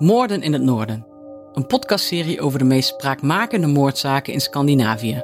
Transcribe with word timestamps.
Moorden 0.00 0.42
in 0.42 0.52
het 0.52 0.62
Noorden, 0.62 1.06
een 1.52 1.66
podcastserie 1.66 2.40
over 2.40 2.58
de 2.58 2.64
meest 2.64 2.88
spraakmakende 2.88 3.66
moordzaken 3.66 4.32
in 4.32 4.40
Scandinavië. 4.40 5.22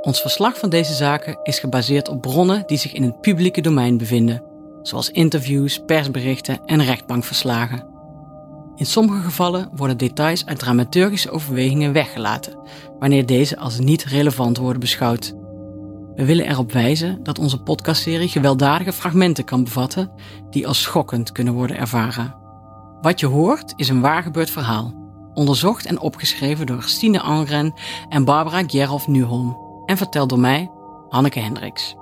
Ons 0.00 0.20
verslag 0.20 0.58
van 0.58 0.68
deze 0.68 0.92
zaken 0.92 1.38
is 1.42 1.58
gebaseerd 1.58 2.08
op 2.08 2.20
bronnen 2.20 2.62
die 2.66 2.78
zich 2.78 2.92
in 2.92 3.02
het 3.02 3.20
publieke 3.20 3.60
domein 3.60 3.98
bevinden, 3.98 4.42
zoals 4.82 5.10
interviews, 5.10 5.82
persberichten 5.86 6.64
en 6.64 6.82
rechtbankverslagen. 6.84 7.86
In 8.76 8.86
sommige 8.86 9.22
gevallen 9.22 9.68
worden 9.74 9.96
details 9.96 10.46
uit 10.46 10.58
dramaturgische 10.58 11.30
overwegingen 11.30 11.92
weggelaten, 11.92 12.58
wanneer 12.98 13.26
deze 13.26 13.56
als 13.56 13.78
niet 13.78 14.04
relevant 14.04 14.56
worden 14.56 14.80
beschouwd. 14.80 15.34
We 16.14 16.24
willen 16.24 16.48
erop 16.48 16.72
wijzen 16.72 17.22
dat 17.22 17.38
onze 17.38 17.62
podcastserie 17.62 18.28
gewelddadige 18.28 18.92
fragmenten 18.92 19.44
kan 19.44 19.64
bevatten 19.64 20.10
die 20.50 20.66
als 20.66 20.82
schokkend 20.82 21.32
kunnen 21.32 21.54
worden 21.54 21.76
ervaren. 21.76 22.42
Wat 23.04 23.20
je 23.20 23.26
hoort 23.26 23.72
is 23.76 23.88
een 23.88 24.00
waargebeurd 24.00 24.50
verhaal, 24.50 24.94
onderzocht 25.34 25.86
en 25.86 26.00
opgeschreven 26.00 26.66
door 26.66 26.82
Stine 26.82 27.20
Angren 27.20 27.74
en 28.08 28.24
Barbara 28.24 28.62
Gerhoff 28.66 29.08
Nuholm 29.08 29.58
en 29.86 29.96
verteld 29.96 30.28
door 30.28 30.38
mij, 30.38 30.70
Hanneke 31.08 31.40
Hendricks. 31.40 31.96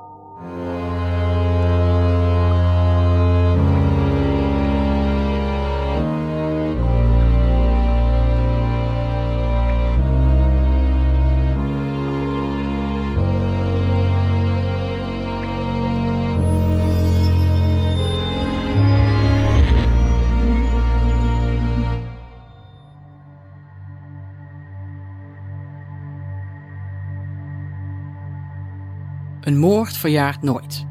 Een 29.53 29.59
moord 29.59 29.97
verjaart 29.97 30.43
nooit. 30.43 30.87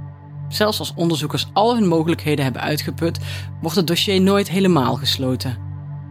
Zelfs 0.48 0.80
als 0.80 0.94
onderzoekers 0.96 1.48
al 1.54 1.76
hun 1.76 1.88
mogelijkheden 1.88 2.44
hebben 2.44 2.62
uitgeput, 2.62 3.20
wordt 3.62 3.76
het 3.76 3.88
dossier 3.88 4.22
nooit 4.22 4.50
helemaal 4.50 4.96
gesloten. 4.96 5.58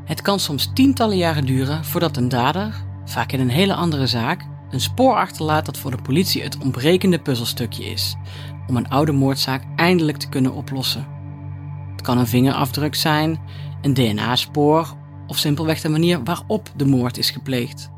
Het 0.04 0.22
kan 0.22 0.38
soms 0.40 0.70
tientallen 0.74 1.16
jaren 1.16 1.46
duren 1.46 1.84
voordat 1.84 2.16
een 2.16 2.28
dader, 2.28 2.74
vaak 3.04 3.32
in 3.32 3.40
een 3.40 3.50
hele 3.50 3.74
andere 3.74 4.06
zaak, 4.06 4.46
een 4.70 4.80
spoor 4.80 5.14
achterlaat 5.14 5.66
dat 5.66 5.78
voor 5.78 5.90
de 5.90 6.02
politie 6.02 6.42
het 6.42 6.58
ontbrekende 6.58 7.18
puzzelstukje 7.18 7.84
is, 7.84 8.16
om 8.66 8.76
een 8.76 8.88
oude 8.88 9.12
moordzaak 9.12 9.64
eindelijk 9.76 10.18
te 10.18 10.28
kunnen 10.28 10.52
oplossen. 10.52 11.06
Het 11.92 12.02
kan 12.02 12.18
een 12.18 12.26
vingerafdruk 12.26 12.94
zijn, 12.94 13.40
een 13.82 13.94
DNA-spoor 13.94 14.96
of 15.26 15.38
simpelweg 15.38 15.80
de 15.80 15.88
manier 15.88 16.24
waarop 16.24 16.72
de 16.76 16.86
moord 16.86 17.18
is 17.18 17.30
gepleegd. 17.30 17.90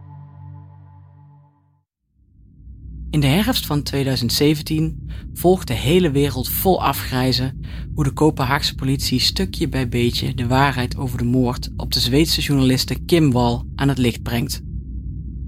In 3.12 3.20
de 3.20 3.26
herfst 3.26 3.66
van 3.66 3.82
2017 3.82 5.08
volgt 5.34 5.68
de 5.68 5.74
hele 5.74 6.10
wereld 6.10 6.48
vol 6.48 6.82
afgrijzen 6.82 7.60
hoe 7.94 8.04
de 8.04 8.10
Kopenhaagse 8.10 8.74
politie 8.74 9.20
stukje 9.20 9.68
bij 9.68 9.88
beetje 9.88 10.34
de 10.34 10.46
waarheid 10.46 10.96
over 10.96 11.18
de 11.18 11.24
moord 11.24 11.70
op 11.76 11.92
de 11.92 12.00
Zweedse 12.00 12.40
journaliste 12.40 12.94
Kim 12.94 13.32
Wall 13.32 13.62
aan 13.74 13.88
het 13.88 13.98
licht 13.98 14.22
brengt. 14.22 14.60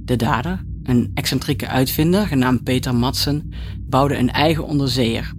De 0.04 0.16
dader, 0.16 0.64
een 0.82 1.10
excentrieke 1.14 1.68
uitvinder 1.68 2.26
genaamd 2.26 2.62
Peter 2.62 2.94
Madsen, 2.94 3.50
bouwde 3.80 4.16
een 4.16 4.30
eigen 4.30 4.66
onderzeeër. 4.66 5.32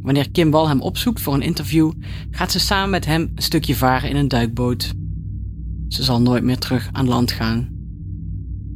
Wanneer 0.00 0.30
Kim 0.30 0.50
Wall 0.50 0.66
hem 0.66 0.80
opzoekt 0.80 1.20
voor 1.20 1.34
een 1.34 1.42
interview, 1.42 1.92
gaat 2.30 2.52
ze 2.52 2.60
samen 2.60 2.90
met 2.90 3.04
hem 3.04 3.30
een 3.34 3.42
stukje 3.42 3.76
varen 3.76 4.10
in 4.10 4.16
een 4.16 4.28
duikboot. 4.28 4.92
Ze 5.88 6.02
zal 6.02 6.20
nooit 6.20 6.42
meer 6.42 6.58
terug 6.58 6.88
aan 6.92 7.08
land 7.08 7.32
gaan. 7.32 7.68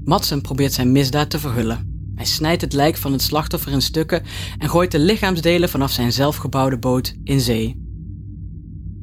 Madsen 0.05 0.41
probeert 0.41 0.72
zijn 0.72 0.93
misdaad 0.93 1.31
te 1.31 1.38
verhullen. 1.38 1.92
Hij 2.22 2.31
snijdt 2.31 2.60
het 2.60 2.72
lijk 2.72 2.97
van 2.97 3.12
het 3.12 3.22
slachtoffer 3.22 3.72
in 3.72 3.83
stukken 3.83 4.22
en 4.59 4.69
gooit 4.69 4.91
de 4.91 4.99
lichaamsdelen 4.99 5.69
vanaf 5.69 5.91
zijn 5.91 6.12
zelfgebouwde 6.12 6.78
boot 6.78 7.15
in 7.25 7.41
zee. 7.41 7.83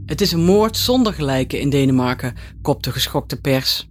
Het 0.06 0.22
is 0.22 0.32
een 0.32 0.44
moord 0.44 0.78
zonder 0.78 1.14
gelijke 1.14 1.60
in 1.60 1.70
Denemarken, 1.70 2.36
kopt 2.62 2.84
de 2.84 2.92
geschokte 2.92 3.42
pers. 3.42 3.90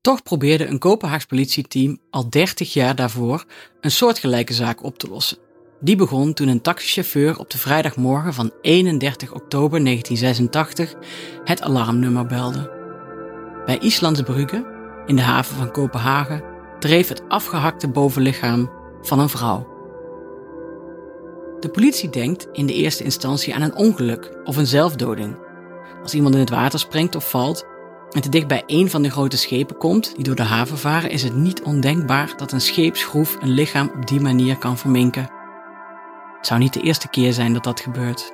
Toch 0.00 0.22
probeerde 0.22 0.66
een 0.66 0.78
Kopenhaags 0.78 1.24
politieteam 1.24 1.98
al 2.10 2.30
30 2.30 2.72
jaar 2.72 2.94
daarvoor 2.94 3.44
een 3.80 3.90
soortgelijke 3.90 4.52
zaak 4.52 4.82
op 4.82 4.98
te 4.98 5.08
lossen. 5.08 5.38
Die 5.80 5.96
begon 5.96 6.34
toen 6.34 6.48
een 6.48 6.62
taxichauffeur 6.62 7.38
op 7.38 7.50
de 7.50 7.58
vrijdagmorgen 7.58 8.34
van 8.34 8.52
31 8.60 9.32
oktober 9.32 9.84
1986 9.84 10.94
het 11.44 11.62
alarmnummer 11.62 12.26
belde. 12.26 12.70
Bij 13.66 13.78
Islandsbrugge, 13.78 14.72
in 15.06 15.16
de 15.16 15.22
haven 15.22 15.56
van 15.56 15.70
Kopenhagen, 15.70 16.53
dreef 16.84 17.08
het 17.08 17.22
afgehakte 17.28 17.88
bovenlichaam 17.88 18.70
van 19.02 19.18
een 19.18 19.28
vrouw. 19.28 19.66
De 21.60 21.68
politie 21.68 22.10
denkt 22.10 22.48
in 22.52 22.66
de 22.66 22.74
eerste 22.74 23.04
instantie 23.04 23.54
aan 23.54 23.62
een 23.62 23.76
ongeluk 23.76 24.36
of 24.44 24.56
een 24.56 24.66
zelfdoding. 24.66 25.36
Als 26.02 26.14
iemand 26.14 26.34
in 26.34 26.40
het 26.40 26.50
water 26.50 26.78
springt 26.78 27.16
of 27.16 27.30
valt 27.30 27.66
en 28.10 28.20
te 28.20 28.28
dicht 28.28 28.46
bij 28.46 28.62
een 28.66 28.90
van 28.90 29.02
de 29.02 29.10
grote 29.10 29.36
schepen 29.36 29.76
komt 29.76 30.14
die 30.14 30.24
door 30.24 30.34
de 30.34 30.42
haven 30.42 30.78
varen, 30.78 31.10
is 31.10 31.22
het 31.22 31.34
niet 31.34 31.62
ondenkbaar 31.62 32.32
dat 32.36 32.52
een 32.52 32.60
scheepsgroef 32.60 33.36
een 33.40 33.50
lichaam 33.50 33.90
op 33.96 34.06
die 34.06 34.20
manier 34.20 34.58
kan 34.58 34.78
verminken. 34.78 35.30
Het 36.36 36.46
zou 36.46 36.60
niet 36.60 36.72
de 36.72 36.80
eerste 36.80 37.08
keer 37.08 37.32
zijn 37.32 37.52
dat 37.52 37.64
dat 37.64 37.80
gebeurt. 37.80 38.32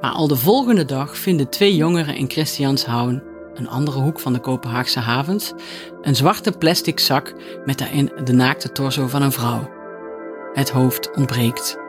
Maar 0.00 0.12
al 0.12 0.28
de 0.28 0.36
volgende 0.36 0.84
dag 0.84 1.16
vinden 1.16 1.48
twee 1.48 1.76
jongeren 1.76 2.16
in 2.16 2.30
Christianshavn 2.30 3.31
een 3.54 3.68
andere 3.68 3.98
hoek 3.98 4.20
van 4.20 4.32
de 4.32 4.38
Kopenhaagse 4.38 5.00
havens, 5.00 5.52
een 6.02 6.16
zwarte 6.16 6.52
plastic 6.52 7.00
zak 7.00 7.34
met 7.64 7.78
daarin 7.78 8.12
de 8.24 8.32
naakte 8.32 8.72
torso 8.72 9.06
van 9.06 9.22
een 9.22 9.32
vrouw. 9.32 9.70
Het 10.52 10.70
hoofd 10.70 11.16
ontbreekt. 11.16 11.80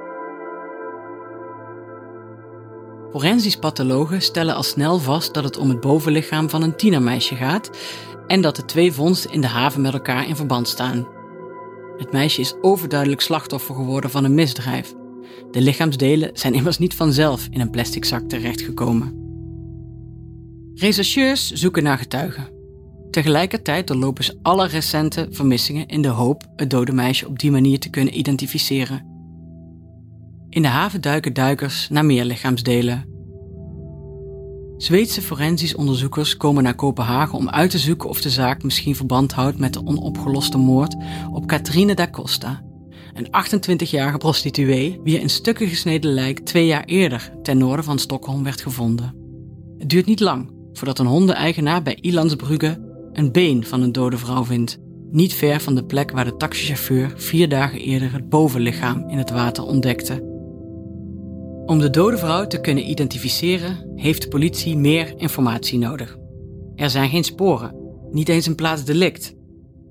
Forensisch 3.12 3.58
pathologen 3.58 4.22
stellen 4.22 4.56
al 4.56 4.64
snel 4.64 5.00
vast 5.00 5.34
dat 5.34 5.44
het 5.44 5.58
om 5.58 5.70
het 5.70 5.80
bovenlichaam 5.80 6.50
van 6.50 6.62
een 6.62 6.76
tienermeisje 6.76 7.36
gaat 7.36 7.70
en 8.28 8.42
dat 8.42 8.56
de 8.56 8.66
twee 8.66 8.94
vondsten 8.94 9.32
in 9.32 9.42
de 9.42 9.48
haven 9.48 9.82
met 9.82 9.94
elkaar 9.94 10.28
in 10.28 10.36
verband 10.36 10.68
staan. 10.68 11.08
Het 11.98 12.12
meisje 12.12 12.42
is 12.42 12.54
overduidelijk 12.62 13.22
slachtoffer 13.22 13.76
geworden 13.76 14.10
van 14.10 14.24
een 14.24 14.34
misdrijf. 14.34 14.94
De 15.52 15.62
lichaamsdelen 15.62 16.30
zijn 16.34 16.54
immers 16.54 16.78
niet 16.78 16.94
vanzelf 16.94 17.48
in 17.50 17.62
een 17.62 17.70
plastic 17.70 18.06
zak 18.06 18.30
terechtgekomen. 18.30 19.23
Rechercheurs 20.76 21.52
zoeken 21.52 21.84
naar 21.84 21.98
getuigen. 21.98 22.50
Tegelijkertijd 23.12 23.88
doorlopen 23.88 24.24
ze 24.24 24.38
alle 24.42 24.68
recente 24.68 25.28
vermissingen 25.30 25.88
in 25.88 26.02
de 26.02 26.08
hoop 26.08 26.44
het 26.56 26.70
dode 26.70 26.92
meisje 26.92 27.28
op 27.28 27.40
die 27.40 27.52
manier 27.52 27.80
te 27.80 27.90
kunnen 27.90 28.18
identificeren. 28.18 29.06
In 30.50 30.62
de 30.62 30.68
haven 30.68 31.02
duiken 31.02 31.34
duikers 31.34 31.90
naar 31.90 32.06
meer 32.06 32.26
lichaamsdelen. 32.26 33.06
Zweedse 34.78 35.22
forensisch 35.22 35.76
onderzoekers 35.76 36.38
komen 36.38 36.64
naar 36.64 36.76
Kopenhagen 36.76 37.38
om 37.38 37.50
uit 37.50 37.72
te 37.72 37.78
zoeken 37.78 38.10
of 38.10 38.22
de 38.22 38.30
zaak 38.30 38.64
misschien 38.64 38.96
verband 38.96 39.32
houdt 39.32 39.58
met 39.58 39.74
de 39.74 39.86
onopgeloste 39.86 40.58
moord 40.58 40.96
op 41.32 41.46
Catherine 41.46 41.94
da 41.94 42.08
Costa, 42.10 42.64
een 43.14 43.28
28-jarige 43.28 44.18
prostituee 44.18 45.00
wie 45.04 45.22
een 45.22 45.30
stukken 45.30 45.68
gesneden 45.68 46.14
lijk 46.14 46.40
twee 46.40 46.66
jaar 46.66 46.84
eerder 46.84 47.34
ten 47.42 47.58
noorden 47.58 47.86
van 47.86 48.00
Stockholm 48.00 48.44
werd 48.44 48.62
gevonden. 48.62 49.16
Het 49.78 49.90
duurt 49.90 50.06
niet 50.06 50.20
lang 50.20 50.62
voordat 50.74 51.00
een 51.00 51.06
hondeneigenaar 51.06 51.82
bij 51.82 51.98
Ilandsbrugge 52.02 52.92
een 53.14 53.32
been 53.32 53.66
van 53.66 53.82
een 53.82 53.92
dode 53.92 54.18
vrouw 54.18 54.46
vindt, 54.46 54.78
niet 55.12 55.34
ver 55.34 55.60
van 55.60 55.76
de 55.76 55.86
plek 55.86 56.12
waar 56.12 56.26
de 56.26 56.38
taxichauffeur 56.38 57.14
vier 57.16 57.50
dagen 57.50 57.80
eerder 57.80 58.14
het 58.14 58.30
bovenlichaam 58.30 59.10
in 59.10 59.18
het 59.18 59.32
water 59.32 59.64
ontdekte. 59.64 60.32
Om 61.66 61.80
de 61.80 61.90
dode 61.90 62.18
vrouw 62.18 62.48
te 62.48 62.62
kunnen 62.62 62.90
identificeren, 62.90 63.92
heeft 63.96 64.22
de 64.22 64.28
politie 64.28 64.78
meer 64.78 65.14
informatie 65.18 65.80
nodig. 65.80 66.18
Er 66.76 66.90
zijn 66.90 67.10
geen 67.10 67.24
sporen, 67.24 67.76
niet 68.12 68.30
eens 68.30 68.46
een 68.46 68.56
plaatsdelict. 68.56 69.34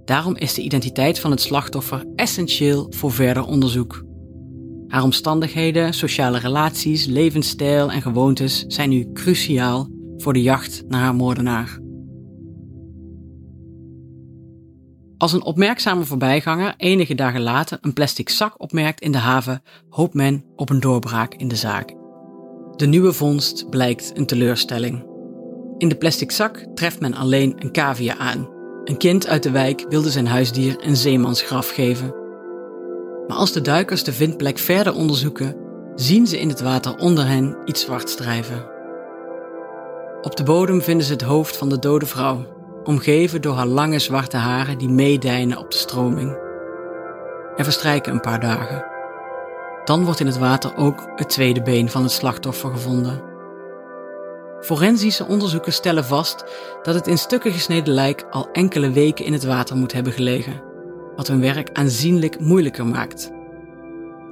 Daarom 0.04 0.36
is 0.36 0.54
de 0.54 0.62
identiteit 0.62 1.18
van 1.18 1.30
het 1.30 1.40
slachtoffer 1.40 2.04
essentieel 2.16 2.86
voor 2.90 3.12
verder 3.12 3.44
onderzoek. 3.46 4.04
Haar 4.88 5.02
omstandigheden, 5.02 5.94
sociale 5.94 6.38
relaties, 6.38 7.06
levensstijl 7.06 7.90
en 7.90 8.02
gewoontes 8.02 8.64
zijn 8.66 8.88
nu 8.88 9.12
cruciaal 9.12 9.88
voor 10.22 10.32
de 10.32 10.42
jacht 10.42 10.82
naar 10.88 11.00
haar 11.00 11.14
moordenaar. 11.14 11.78
Als 15.18 15.32
een 15.32 15.44
opmerkzame 15.44 16.04
voorbijganger 16.04 16.74
enige 16.76 17.14
dagen 17.14 17.40
later 17.40 17.78
een 17.80 17.92
plastic 17.92 18.28
zak 18.28 18.60
opmerkt 18.60 19.00
in 19.00 19.12
de 19.12 19.18
haven, 19.18 19.62
hoopt 19.88 20.14
men 20.14 20.44
op 20.56 20.70
een 20.70 20.80
doorbraak 20.80 21.34
in 21.34 21.48
de 21.48 21.56
zaak. 21.56 21.94
De 22.76 22.86
nieuwe 22.86 23.12
vondst 23.12 23.70
blijkt 23.70 24.10
een 24.14 24.26
teleurstelling. 24.26 25.06
In 25.78 25.88
de 25.88 25.96
plastic 25.96 26.30
zak 26.30 26.66
treft 26.74 27.00
men 27.00 27.14
alleen 27.14 27.54
een 27.58 27.72
cavia 27.72 28.16
aan. 28.16 28.48
Een 28.84 28.96
kind 28.96 29.26
uit 29.26 29.42
de 29.42 29.50
wijk 29.50 29.84
wilde 29.88 30.10
zijn 30.10 30.26
huisdier 30.26 30.76
een 30.86 30.96
zeemansgraf 30.96 31.70
geven. 31.70 32.14
Maar 33.26 33.36
als 33.36 33.52
de 33.52 33.60
duikers 33.60 34.04
de 34.04 34.12
vindplek 34.12 34.58
verder 34.58 34.94
onderzoeken, 34.94 35.56
zien 35.94 36.26
ze 36.26 36.40
in 36.40 36.48
het 36.48 36.60
water 36.60 36.96
onder 36.96 37.26
hen 37.26 37.56
iets 37.64 37.80
zwart 37.80 38.16
drijven. 38.16 38.71
Op 40.22 40.36
de 40.36 40.42
bodem 40.42 40.82
vinden 40.82 41.06
ze 41.06 41.12
het 41.12 41.22
hoofd 41.22 41.56
van 41.56 41.68
de 41.68 41.78
dode 41.78 42.06
vrouw, 42.06 42.46
omgeven 42.84 43.42
door 43.42 43.54
haar 43.54 43.66
lange 43.66 43.98
zwarte 43.98 44.36
haren 44.36 44.78
die 44.78 44.88
meedijnen 44.88 45.58
op 45.58 45.70
de 45.70 45.76
stroming. 45.76 46.30
Er 47.56 47.64
verstrijken 47.64 48.12
een 48.12 48.20
paar 48.20 48.40
dagen. 48.40 48.84
Dan 49.84 50.04
wordt 50.04 50.20
in 50.20 50.26
het 50.26 50.38
water 50.38 50.76
ook 50.76 51.08
het 51.16 51.28
tweede 51.28 51.62
been 51.62 51.90
van 51.90 52.02
het 52.02 52.12
slachtoffer 52.12 52.70
gevonden. 52.70 53.22
Forensische 54.60 55.26
onderzoekers 55.26 55.76
stellen 55.76 56.04
vast 56.04 56.44
dat 56.82 56.94
het 56.94 57.06
in 57.06 57.18
stukken 57.18 57.52
gesneden 57.52 57.94
lijk 57.94 58.24
al 58.30 58.48
enkele 58.52 58.90
weken 58.90 59.24
in 59.24 59.32
het 59.32 59.44
water 59.44 59.76
moet 59.76 59.92
hebben 59.92 60.12
gelegen, 60.12 60.62
wat 61.16 61.26
hun 61.26 61.40
werk 61.40 61.70
aanzienlijk 61.72 62.40
moeilijker 62.40 62.86
maakt. 62.86 63.30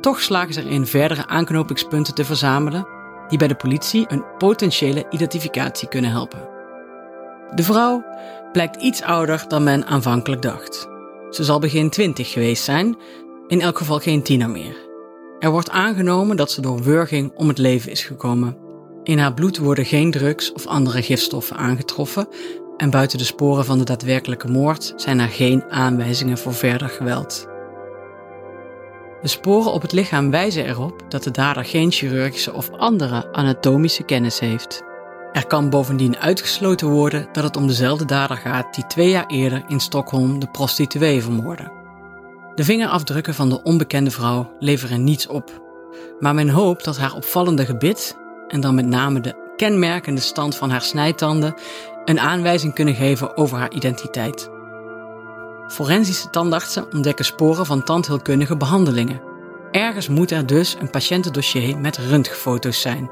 Toch 0.01 0.21
slagen 0.21 0.55
ze 0.55 0.65
erin 0.65 0.87
verdere 0.87 1.27
aanknopingspunten 1.27 2.15
te 2.15 2.25
verzamelen 2.25 2.99
die 3.31 3.39
bij 3.39 3.49
de 3.49 3.55
politie 3.55 4.05
een 4.09 4.25
potentiële 4.39 5.07
identificatie 5.11 5.89
kunnen 5.89 6.11
helpen. 6.11 6.49
De 7.55 7.63
vrouw 7.63 8.05
blijkt 8.53 8.83
iets 8.83 9.03
ouder 9.03 9.45
dan 9.49 9.63
men 9.63 9.87
aanvankelijk 9.87 10.43
dacht. 10.43 10.89
Ze 11.31 11.45
zal 11.45 11.59
begin 11.59 11.91
20 11.91 12.33
geweest 12.33 12.65
zijn, 12.65 12.97
in 13.47 13.61
elk 13.61 13.79
geval 13.79 13.99
geen 13.99 14.23
tiener 14.23 14.51
meer. 14.51 14.89
Er 15.39 15.51
wordt 15.51 15.71
aangenomen 15.71 16.37
dat 16.37 16.51
ze 16.51 16.61
door 16.61 16.83
wurging 16.83 17.33
om 17.37 17.49
het 17.49 17.59
leven 17.59 17.91
is 17.91 18.05
gekomen. 18.05 18.57
In 19.03 19.19
haar 19.19 19.35
bloed 19.35 19.59
worden 19.59 19.85
geen 19.85 20.11
drugs 20.11 20.53
of 20.53 20.67
andere 20.67 21.03
gifstoffen 21.03 21.57
aangetroffen 21.57 22.29
en 22.77 22.91
buiten 22.91 23.19
de 23.19 23.25
sporen 23.25 23.65
van 23.65 23.79
de 23.79 23.85
daadwerkelijke 23.85 24.49
moord 24.49 24.93
zijn 24.97 25.19
er 25.19 25.29
geen 25.29 25.65
aanwijzingen 25.69 26.39
voor 26.39 26.55
verder 26.55 26.89
geweld. 26.89 27.50
De 29.23 29.29
sporen 29.29 29.73
op 29.73 29.83
het 29.83 29.93
lichaam 29.93 30.31
wijzen 30.31 30.67
erop 30.67 31.03
dat 31.09 31.23
de 31.23 31.31
dader 31.31 31.65
geen 31.65 31.93
chirurgische 31.93 32.53
of 32.53 32.71
andere 32.71 33.33
anatomische 33.33 34.03
kennis 34.03 34.39
heeft. 34.39 34.83
Er 35.33 35.47
kan 35.47 35.71
bovendien 35.71 36.17
uitgesloten 36.17 36.89
worden 36.89 37.29
dat 37.33 37.45
het 37.45 37.57
om 37.57 37.67
dezelfde 37.67 38.05
dader 38.05 38.37
gaat 38.37 38.75
die 38.75 38.87
twee 38.87 39.11
jaar 39.11 39.27
eerder 39.27 39.65
in 39.69 39.81
Stockholm 39.81 40.39
de 40.39 40.47
prostituee 40.47 41.23
vermoordde. 41.23 41.73
De 42.55 42.65
vingerafdrukken 42.65 43.35
van 43.35 43.49
de 43.49 43.63
onbekende 43.63 44.11
vrouw 44.11 44.53
leveren 44.59 45.05
niets 45.05 45.27
op, 45.27 45.63
maar 46.19 46.35
men 46.35 46.49
hoopt 46.49 46.85
dat 46.85 46.99
haar 46.99 47.15
opvallende 47.15 47.65
gebit 47.65 48.19
en 48.49 48.61
dan 48.61 48.75
met 48.75 48.87
name 48.87 49.21
de 49.21 49.53
kenmerkende 49.57 50.21
stand 50.21 50.57
van 50.57 50.71
haar 50.71 50.83
snijtanden 50.83 51.55
een 52.05 52.21
aanwijzing 52.21 52.75
kunnen 52.75 52.95
geven 52.95 53.37
over 53.37 53.59
haar 53.59 53.73
identiteit. 53.73 54.60
Forensische 55.81 56.31
tandartsen 56.31 56.93
ontdekken 56.93 57.25
sporen 57.25 57.67
van 57.67 57.85
tandheelkundige 57.85 58.57
behandelingen. 58.57 59.21
Ergens 59.71 60.09
moet 60.09 60.31
er 60.31 60.47
dus 60.47 60.77
een 60.81 60.91
patiëntendossier 60.91 61.79
met 61.79 61.99
röntgenfoto's 61.99 62.81
zijn. 62.81 63.11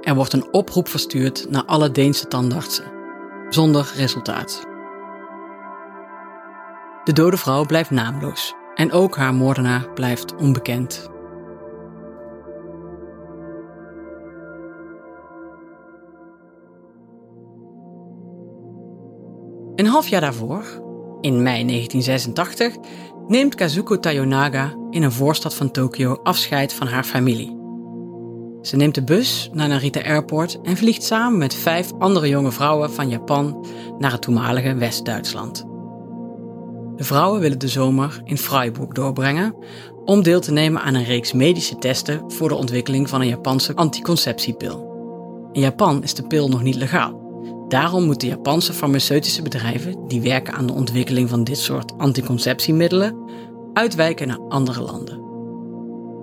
Er 0.00 0.14
wordt 0.14 0.32
een 0.32 0.52
oproep 0.52 0.88
verstuurd 0.88 1.46
naar 1.50 1.64
alle 1.64 1.90
Deense 1.90 2.28
tandartsen, 2.28 2.84
zonder 3.48 3.92
resultaat. 3.96 4.66
De 7.04 7.12
dode 7.12 7.36
vrouw 7.36 7.64
blijft 7.64 7.90
naamloos 7.90 8.54
en 8.74 8.92
ook 8.92 9.16
haar 9.16 9.34
moordenaar 9.34 9.92
blijft 9.92 10.34
onbekend. 10.34 11.10
Een 19.74 19.86
half 19.86 20.08
jaar 20.08 20.20
daarvoor, 20.20 20.83
in 21.24 21.42
mei 21.42 21.64
1986, 21.64 22.76
neemt 23.26 23.54
Kazuko 23.54 24.00
Tayonaga 24.00 24.74
in 24.90 25.02
een 25.02 25.12
voorstad 25.12 25.54
van 25.54 25.70
Tokio 25.70 26.20
afscheid 26.22 26.72
van 26.72 26.86
haar 26.86 27.04
familie. 27.04 27.56
Ze 28.62 28.76
neemt 28.76 28.94
de 28.94 29.04
bus 29.04 29.50
naar 29.52 29.68
Narita 29.68 30.00
Airport 30.02 30.60
en 30.62 30.76
vliegt 30.76 31.02
samen 31.02 31.38
met 31.38 31.54
vijf 31.54 31.92
andere 31.98 32.28
jonge 32.28 32.52
vrouwen 32.52 32.92
van 32.92 33.08
Japan 33.08 33.66
naar 33.98 34.12
het 34.12 34.22
toenmalige 34.22 34.74
West-Duitsland. 34.74 35.64
De 36.96 37.04
vrouwen 37.04 37.40
willen 37.40 37.58
de 37.58 37.68
zomer 37.68 38.20
in 38.24 38.38
Freiburg 38.38 38.88
doorbrengen 38.88 39.54
om 40.04 40.22
deel 40.22 40.40
te 40.40 40.52
nemen 40.52 40.82
aan 40.82 40.94
een 40.94 41.04
reeks 41.04 41.32
medische 41.32 41.78
testen 41.78 42.30
voor 42.30 42.48
de 42.48 42.54
ontwikkeling 42.54 43.08
van 43.08 43.20
een 43.20 43.28
Japanse 43.28 43.74
anticonceptiepil. 43.74 44.92
In 45.52 45.60
Japan 45.60 46.02
is 46.02 46.14
de 46.14 46.26
pil 46.26 46.48
nog 46.48 46.62
niet 46.62 46.74
legaal. 46.74 47.23
Daarom 47.74 48.04
moeten 48.04 48.28
Japanse 48.28 48.72
farmaceutische 48.72 49.42
bedrijven 49.42 50.08
die 50.08 50.20
werken 50.20 50.54
aan 50.54 50.66
de 50.66 50.72
ontwikkeling 50.72 51.28
van 51.28 51.44
dit 51.44 51.58
soort 51.58 51.98
anticonceptiemiddelen 51.98 53.16
uitwijken 53.72 54.28
naar 54.28 54.38
andere 54.48 54.82
landen. 54.82 55.22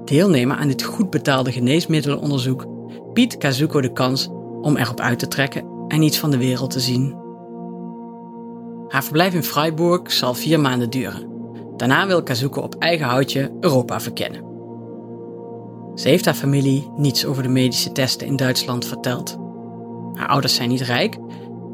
Deelnemen 0.06 0.58
aan 0.58 0.68
dit 0.68 0.84
goed 0.84 1.10
betaalde 1.10 1.52
geneesmiddelenonderzoek 1.52 2.66
biedt 3.14 3.38
Kazuko 3.38 3.82
de 3.82 3.94
kans 3.94 4.28
om 4.62 4.78
erop 4.78 5.00
uit 5.00 5.20
te 5.20 5.28
trekken 5.28 5.66
en 5.88 6.02
iets 6.02 6.20
van 6.20 6.32
de 6.32 6.38
wereld 6.38 6.72
te 6.72 6.80
zien. 6.80 7.16
Haar 8.88 9.04
verblijf 9.04 9.34
in 9.34 9.44
Freiburg 9.44 10.12
zal 10.12 10.34
vier 10.34 10.60
maanden 10.60 10.90
duren. 10.90 11.28
Daarna 11.78 12.08
wil 12.08 12.24
Kazuko 12.24 12.62
op 12.62 12.76
eigen 12.76 13.06
houtje 13.08 13.52
Europa 13.60 14.00
verkennen. 14.00 14.44
Ze 15.96 16.08
heeft 16.10 16.26
haar 16.26 16.34
familie 16.34 16.92
niets 16.98 17.26
over 17.26 17.44
de 17.44 17.50
medische 17.50 17.92
testen 17.92 18.28
in 18.28 18.36
Duitsland 18.36 18.86
verteld. 18.86 19.38
Haar 20.14 20.28
ouders 20.28 20.56
zijn 20.56 20.70
niet 20.70 20.82
rijk, 20.82 21.18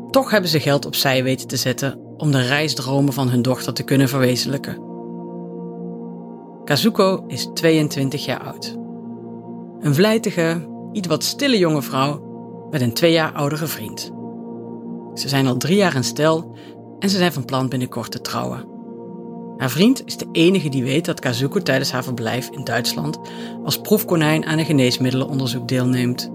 toch 0.10 0.32
hebben 0.32 0.50
ze 0.50 0.60
geld 0.60 0.86
opzij 0.86 1.24
weten 1.24 1.48
te 1.48 1.58
zetten 1.58 2.00
om 2.18 2.32
de 2.32 2.42
reisdromen 2.42 3.14
van 3.14 3.30
hun 3.30 3.42
dochter 3.42 3.74
te 3.74 3.84
kunnen 3.84 4.10
verwezenlijken. 4.10 4.86
Kazuko 6.64 7.24
is 7.28 7.50
22 7.54 8.26
jaar 8.26 8.44
oud. 8.44 8.78
Een 9.80 9.96
vlijtige, 9.96 10.68
iets 10.92 11.08
wat 11.08 11.24
stille 11.24 11.58
jonge 11.58 11.82
vrouw 11.82 12.26
met 12.72 12.82
een 12.82 12.94
twee 12.94 13.12
jaar 13.12 13.34
oudere 13.34 13.68
vriend. 13.68 14.12
Ze 15.14 15.30
zijn 15.30 15.48
al 15.48 15.58
drie 15.58 15.78
jaar 15.78 15.96
in 15.96 16.04
stel 16.04 16.56
en 17.00 17.10
ze 17.10 17.18
zijn 17.18 17.32
van 17.32 17.46
plan 17.46 17.70
binnenkort 17.70 18.12
te 18.12 18.22
trouwen. 18.22 18.76
Haar 19.58 19.70
vriend 19.70 20.06
is 20.06 20.18
de 20.18 20.28
enige 20.32 20.70
die 20.70 20.84
weet 20.84 21.06
dat 21.06 21.20
Kazuko 21.20 21.60
tijdens 21.60 21.92
haar 21.92 22.04
verblijf 22.04 22.50
in 22.50 22.64
Duitsland 22.64 23.20
als 23.64 23.82
proefkonijn 23.82 24.46
aan 24.46 24.58
een 24.58 24.66
geneesmiddelenonderzoek 24.66 25.68
deelneemt. 25.68 26.32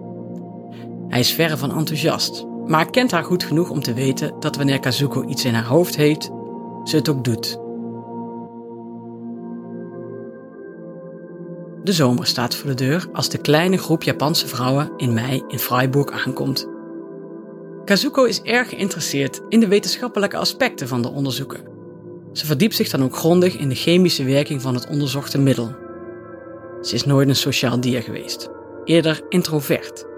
Hij 1.08 1.20
is 1.20 1.32
verre 1.32 1.56
van 1.56 1.76
enthousiast, 1.76 2.46
maar 2.72 2.90
kent 2.90 3.10
haar 3.10 3.24
goed 3.24 3.44
genoeg 3.44 3.70
om 3.70 3.82
te 3.82 3.94
weten 3.94 4.34
dat 4.40 4.56
wanneer 4.56 4.80
Kazuko 4.80 5.24
iets 5.24 5.44
in 5.44 5.54
haar 5.54 5.64
hoofd 5.64 5.96
heeft, 5.96 6.30
ze 6.84 6.96
het 6.96 7.08
ook 7.08 7.24
doet. 7.24 7.58
De 11.84 11.92
zomer 11.92 12.26
staat 12.26 12.54
voor 12.54 12.70
de 12.70 12.76
deur 12.76 13.08
als 13.12 13.28
de 13.28 13.38
kleine 13.38 13.78
groep 13.78 14.02
Japanse 14.02 14.46
vrouwen 14.46 14.92
in 14.96 15.12
mei 15.12 15.42
in 15.48 15.58
Freiburg 15.58 16.24
aankomt. 16.24 16.68
Kazuko 17.84 18.24
is 18.24 18.42
erg 18.42 18.68
geïnteresseerd 18.68 19.40
in 19.48 19.60
de 19.60 19.68
wetenschappelijke 19.68 20.36
aspecten 20.36 20.88
van 20.88 21.02
de 21.02 21.10
onderzoeken. 21.10 21.64
Ze 22.32 22.46
verdiept 22.46 22.74
zich 22.74 22.90
dan 22.90 23.02
ook 23.02 23.16
grondig 23.16 23.56
in 23.56 23.68
de 23.68 23.74
chemische 23.74 24.24
werking 24.24 24.62
van 24.62 24.74
het 24.74 24.88
onderzochte 24.88 25.38
middel. 25.38 25.74
Ze 26.82 26.94
is 26.94 27.04
nooit 27.04 27.28
een 27.28 27.36
sociaal 27.36 27.80
dier 27.80 28.02
geweest, 28.02 28.50
eerder 28.84 29.22
introvert. 29.28 30.10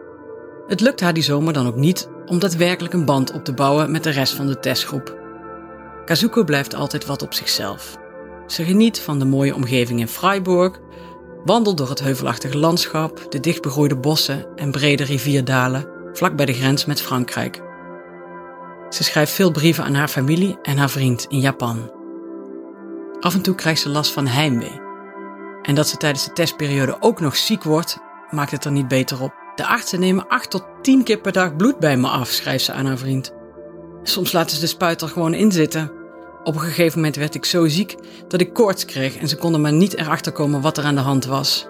Het 0.67 0.81
lukt 0.81 1.01
haar 1.01 1.15
die 1.15 1.23
zomer 1.23 1.53
dan 1.53 1.67
ook 1.67 1.77
niet 1.77 2.09
om 2.27 2.39
daadwerkelijk 2.39 2.95
een 2.95 3.05
band 3.05 3.33
op 3.33 3.45
te 3.45 3.53
bouwen 3.53 3.91
met 3.91 4.03
de 4.03 4.11
rest 4.11 4.33
van 4.33 4.47
de 4.47 4.61
testgroep. 4.61 5.19
Kazuko 6.05 6.45
blijft 6.45 6.75
altijd 6.75 7.07
wat 7.07 7.23
op 7.23 7.35
zichzelf. 7.35 7.97
Ze 8.47 8.65
geniet 8.65 9.01
van 9.01 9.19
de 9.19 9.25
mooie 9.25 9.55
omgeving 9.55 10.01
in 10.01 10.09
Freiburg, 10.09 10.79
wandelt 11.45 11.79
door 11.79 11.89
het 11.89 12.01
heuvelachtige 12.01 12.59
landschap, 12.59 13.27
de 13.29 13.41
dichtbegroeide 13.41 13.97
bossen 13.97 14.47
en 14.57 14.71
brede 14.71 15.05
rivierdalen 15.05 15.87
vlak 16.13 16.37
bij 16.37 16.47
de 16.47 16.53
grens 16.53 16.85
met 16.85 17.03
Frankrijk. 17.03 17.63
Ze 18.89 19.05
schrijft 19.05 19.33
veel 19.33 19.51
brieven 19.51 19.85
aan 19.85 19.95
haar 19.95 20.09
familie 20.09 20.59
en 20.63 20.77
haar 20.77 20.91
vriend 20.91 21.27
in 21.29 21.41
Japan. 21.41 21.91
Af 23.21 23.35
en 23.35 23.43
toe 23.43 23.55
krijgt 23.55 23.81
ze 23.81 23.89
last 23.89 24.13
van 24.13 24.27
heimwee. 24.27 24.81
En 25.63 25.75
dat 25.75 25.89
ze 25.89 25.97
tijdens 25.97 26.25
de 26.25 26.33
testperiode 26.33 26.97
ook 27.01 27.21
nog 27.21 27.37
ziek 27.37 27.63
wordt, 27.63 27.99
maakt 28.31 28.51
het 28.51 28.65
er 28.65 28.73
niet 28.73 28.89
beter 28.89 29.23
op. 29.23 29.44
De 29.55 29.67
artsen 29.67 30.01
nemen 30.01 30.29
8 30.29 30.51
tot 30.51 30.65
10 30.83 31.03
keer 31.05 31.21
per 31.21 31.33
dag 31.33 31.57
bloed 31.57 31.79
bij 31.79 31.97
me 31.97 32.09
af, 32.09 32.29
schrijft 32.29 32.65
ze 32.65 32.73
aan 32.73 32.87
haar 32.87 32.99
vriend. 32.99 33.33
Soms 34.03 34.33
laten 34.33 34.55
ze 34.55 34.61
de 34.61 34.67
spuit 34.67 35.03
er 35.03 35.09
gewoon 35.09 35.35
in 35.35 35.53
zitten. 35.53 35.93
Op 36.45 36.55
een 36.55 36.61
gegeven 36.61 36.99
moment 36.99 37.17
werd 37.17 37.35
ik 37.35 37.45
zo 37.45 37.69
ziek 37.69 37.97
dat 38.29 38.41
ik 38.41 38.53
koorts 38.53 38.85
kreeg 38.85 39.17
en 39.17 39.29
ze 39.29 39.37
konden 39.37 39.61
maar 39.61 39.73
niet 39.73 39.97
erachter 39.97 40.33
komen 40.33 40.61
wat 40.61 40.79
er 40.79 40.85
aan 40.85 40.95
de 40.95 41.01
hand 41.01 41.25
was. 41.25 41.67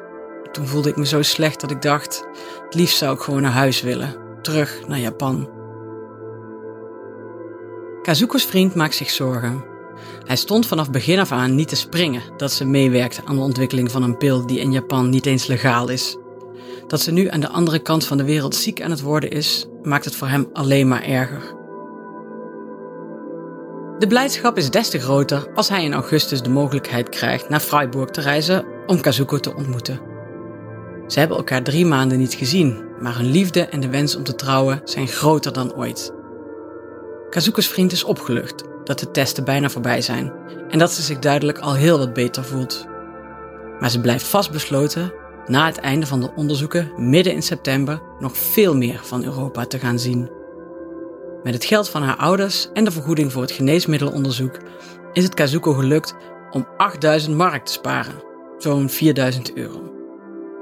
Toen 0.52 0.66
voelde 0.66 0.88
ik 0.88 0.96
me 0.96 1.06
zo 1.06 1.22
slecht 1.22 1.60
dat 1.60 1.70
ik 1.70 1.82
dacht: 1.82 2.26
het 2.64 2.74
liefst 2.74 2.96
zou 2.96 3.14
ik 3.14 3.20
gewoon 3.20 3.42
naar 3.42 3.52
huis 3.52 3.82
willen, 3.82 4.16
terug 4.42 4.80
naar 4.86 4.98
Japan. 4.98 5.50
Kazuko's 8.02 8.44
vriend 8.44 8.74
maakt 8.74 8.94
zich 8.94 9.10
zorgen. 9.10 9.64
Hij 10.24 10.36
stond 10.36 10.66
vanaf 10.66 10.90
begin 10.90 11.18
af 11.18 11.32
aan 11.32 11.54
niet 11.54 11.68
te 11.68 11.76
springen 11.76 12.22
dat 12.36 12.52
ze 12.52 12.64
meewerkte 12.64 13.20
aan 13.24 13.36
de 13.36 13.42
ontwikkeling 13.42 13.90
van 13.90 14.02
een 14.02 14.16
pil 14.16 14.46
die 14.46 14.60
in 14.60 14.72
Japan 14.72 15.08
niet 15.08 15.26
eens 15.26 15.46
legaal 15.46 15.88
is. 15.88 16.16
Dat 16.86 17.00
ze 17.00 17.10
nu 17.10 17.28
aan 17.28 17.40
de 17.40 17.48
andere 17.48 17.78
kant 17.78 18.06
van 18.06 18.16
de 18.16 18.24
wereld 18.24 18.54
ziek 18.54 18.82
aan 18.82 18.90
het 18.90 19.00
worden 19.00 19.30
is, 19.30 19.66
maakt 19.82 20.04
het 20.04 20.14
voor 20.14 20.28
hem 20.28 20.48
alleen 20.52 20.88
maar 20.88 21.02
erger. 21.02 21.54
De 23.98 24.06
blijdschap 24.06 24.56
is 24.56 24.70
des 24.70 24.88
te 24.88 24.98
groter 24.98 25.48
als 25.54 25.68
hij 25.68 25.84
in 25.84 25.92
augustus 25.92 26.42
de 26.42 26.50
mogelijkheid 26.50 27.08
krijgt 27.08 27.48
naar 27.48 27.60
Freiburg 27.60 28.10
te 28.10 28.20
reizen 28.20 28.64
om 28.86 29.00
Kazuko 29.00 29.38
te 29.38 29.54
ontmoeten. 29.54 30.00
Ze 31.06 31.18
hebben 31.18 31.36
elkaar 31.36 31.62
drie 31.62 31.86
maanden 31.86 32.18
niet 32.18 32.34
gezien, 32.34 32.84
maar 33.00 33.16
hun 33.16 33.30
liefde 33.30 33.60
en 33.60 33.80
de 33.80 33.88
wens 33.88 34.16
om 34.16 34.22
te 34.22 34.34
trouwen 34.34 34.80
zijn 34.84 35.08
groter 35.08 35.52
dan 35.52 35.74
ooit. 35.74 36.12
Kazuko's 37.30 37.68
vriend 37.68 37.92
is 37.92 38.04
opgelucht 38.04 38.64
dat 38.84 38.98
de 38.98 39.10
testen 39.10 39.44
bijna 39.44 39.68
voorbij 39.68 40.00
zijn 40.00 40.32
en 40.68 40.78
dat 40.78 40.92
ze 40.92 41.02
zich 41.02 41.18
duidelijk 41.18 41.58
al 41.58 41.74
heel 41.74 41.98
wat 41.98 42.12
beter 42.12 42.44
voelt. 42.44 42.86
Maar 43.80 43.90
ze 43.90 44.00
blijft 44.00 44.26
vastbesloten 44.26 45.12
na 45.46 45.66
het 45.66 45.78
einde 45.78 46.06
van 46.06 46.20
de 46.20 46.30
onderzoeken 46.34 46.92
midden 46.96 47.32
in 47.32 47.42
september 47.42 48.02
nog 48.18 48.36
veel 48.36 48.76
meer 48.76 49.00
van 49.02 49.24
Europa 49.24 49.66
te 49.66 49.78
gaan 49.78 49.98
zien. 49.98 50.30
Met 51.42 51.54
het 51.54 51.64
geld 51.64 51.88
van 51.88 52.02
haar 52.02 52.16
ouders 52.16 52.68
en 52.72 52.84
de 52.84 52.90
vergoeding 52.90 53.32
voor 53.32 53.42
het 53.42 53.52
geneesmiddelonderzoek 53.52 54.58
is 55.12 55.24
het 55.24 55.34
Kazuko 55.34 55.72
gelukt 55.72 56.14
om 56.50 56.66
8000 56.76 57.36
mark 57.36 57.64
te 57.64 57.72
sparen, 57.72 58.22
zo'n 58.58 58.88
4000 58.88 59.54
euro. 59.54 59.92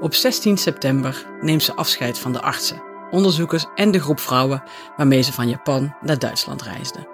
Op 0.01 0.13
16 0.13 0.57
september 0.57 1.25
neemt 1.41 1.63
ze 1.63 1.73
afscheid 1.73 2.19
van 2.19 2.33
de 2.33 2.41
artsen, 2.41 2.83
onderzoekers 3.11 3.65
en 3.75 3.91
de 3.91 3.99
groep 3.99 4.19
vrouwen 4.19 4.63
waarmee 4.97 5.21
ze 5.21 5.33
van 5.33 5.49
Japan 5.49 5.95
naar 6.01 6.19
Duitsland 6.19 6.61
reisden. 6.61 7.07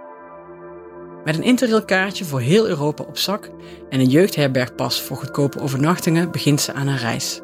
Met 1.23 1.35
een 1.35 1.43
interrailkaartje 1.43 2.25
voor 2.25 2.39
heel 2.39 2.67
Europa 2.67 3.03
op 3.03 3.17
zak 3.17 3.49
en 3.89 3.99
een 3.99 4.09
jeugdherbergpas 4.09 5.01
voor 5.01 5.17
goedkope 5.17 5.59
overnachtingen 5.59 6.31
begint 6.31 6.61
ze 6.61 6.73
aan 6.73 6.88
haar 6.88 6.99
reis. 6.99 7.41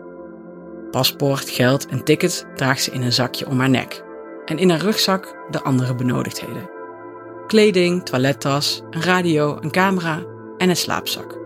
Paspoort, 0.96 1.50
geld 1.50 1.88
en 1.88 2.04
tickets 2.04 2.44
draagt 2.56 2.84
ze 2.84 2.92
in 2.92 3.02
een 3.02 3.14
zakje 3.14 3.48
om 3.48 3.60
haar 3.60 3.70
nek. 3.70 4.04
En 4.46 4.58
in 4.58 4.70
haar 4.70 4.80
rugzak 4.80 5.36
de 5.50 5.62
andere 5.62 5.96
benodigdheden. 5.96 6.70
Kleding, 7.48 8.06
toilettas, 8.06 8.82
een 8.90 9.02
radio, 9.02 9.58
een 9.62 9.72
camera 9.72 10.24
en 10.58 10.70
een 10.70 10.76
slaapzak. 10.76 11.38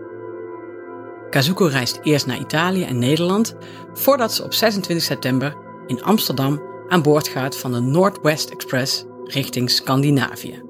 Kazuko 1.30 1.64
reist 1.64 2.00
eerst 2.02 2.26
naar 2.26 2.38
Italië 2.38 2.84
en 2.84 2.98
Nederland 2.98 3.56
voordat 3.92 4.32
ze 4.32 4.44
op 4.44 4.54
26 4.54 5.04
september 5.06 5.56
in 5.86 6.02
Amsterdam 6.02 6.62
aan 6.88 7.02
boord 7.02 7.28
gaat 7.28 7.56
van 7.56 7.72
de 7.72 7.80
Northwest 7.80 8.50
Express 8.50 9.04
richting 9.24 9.70
Scandinavië. 9.70 10.62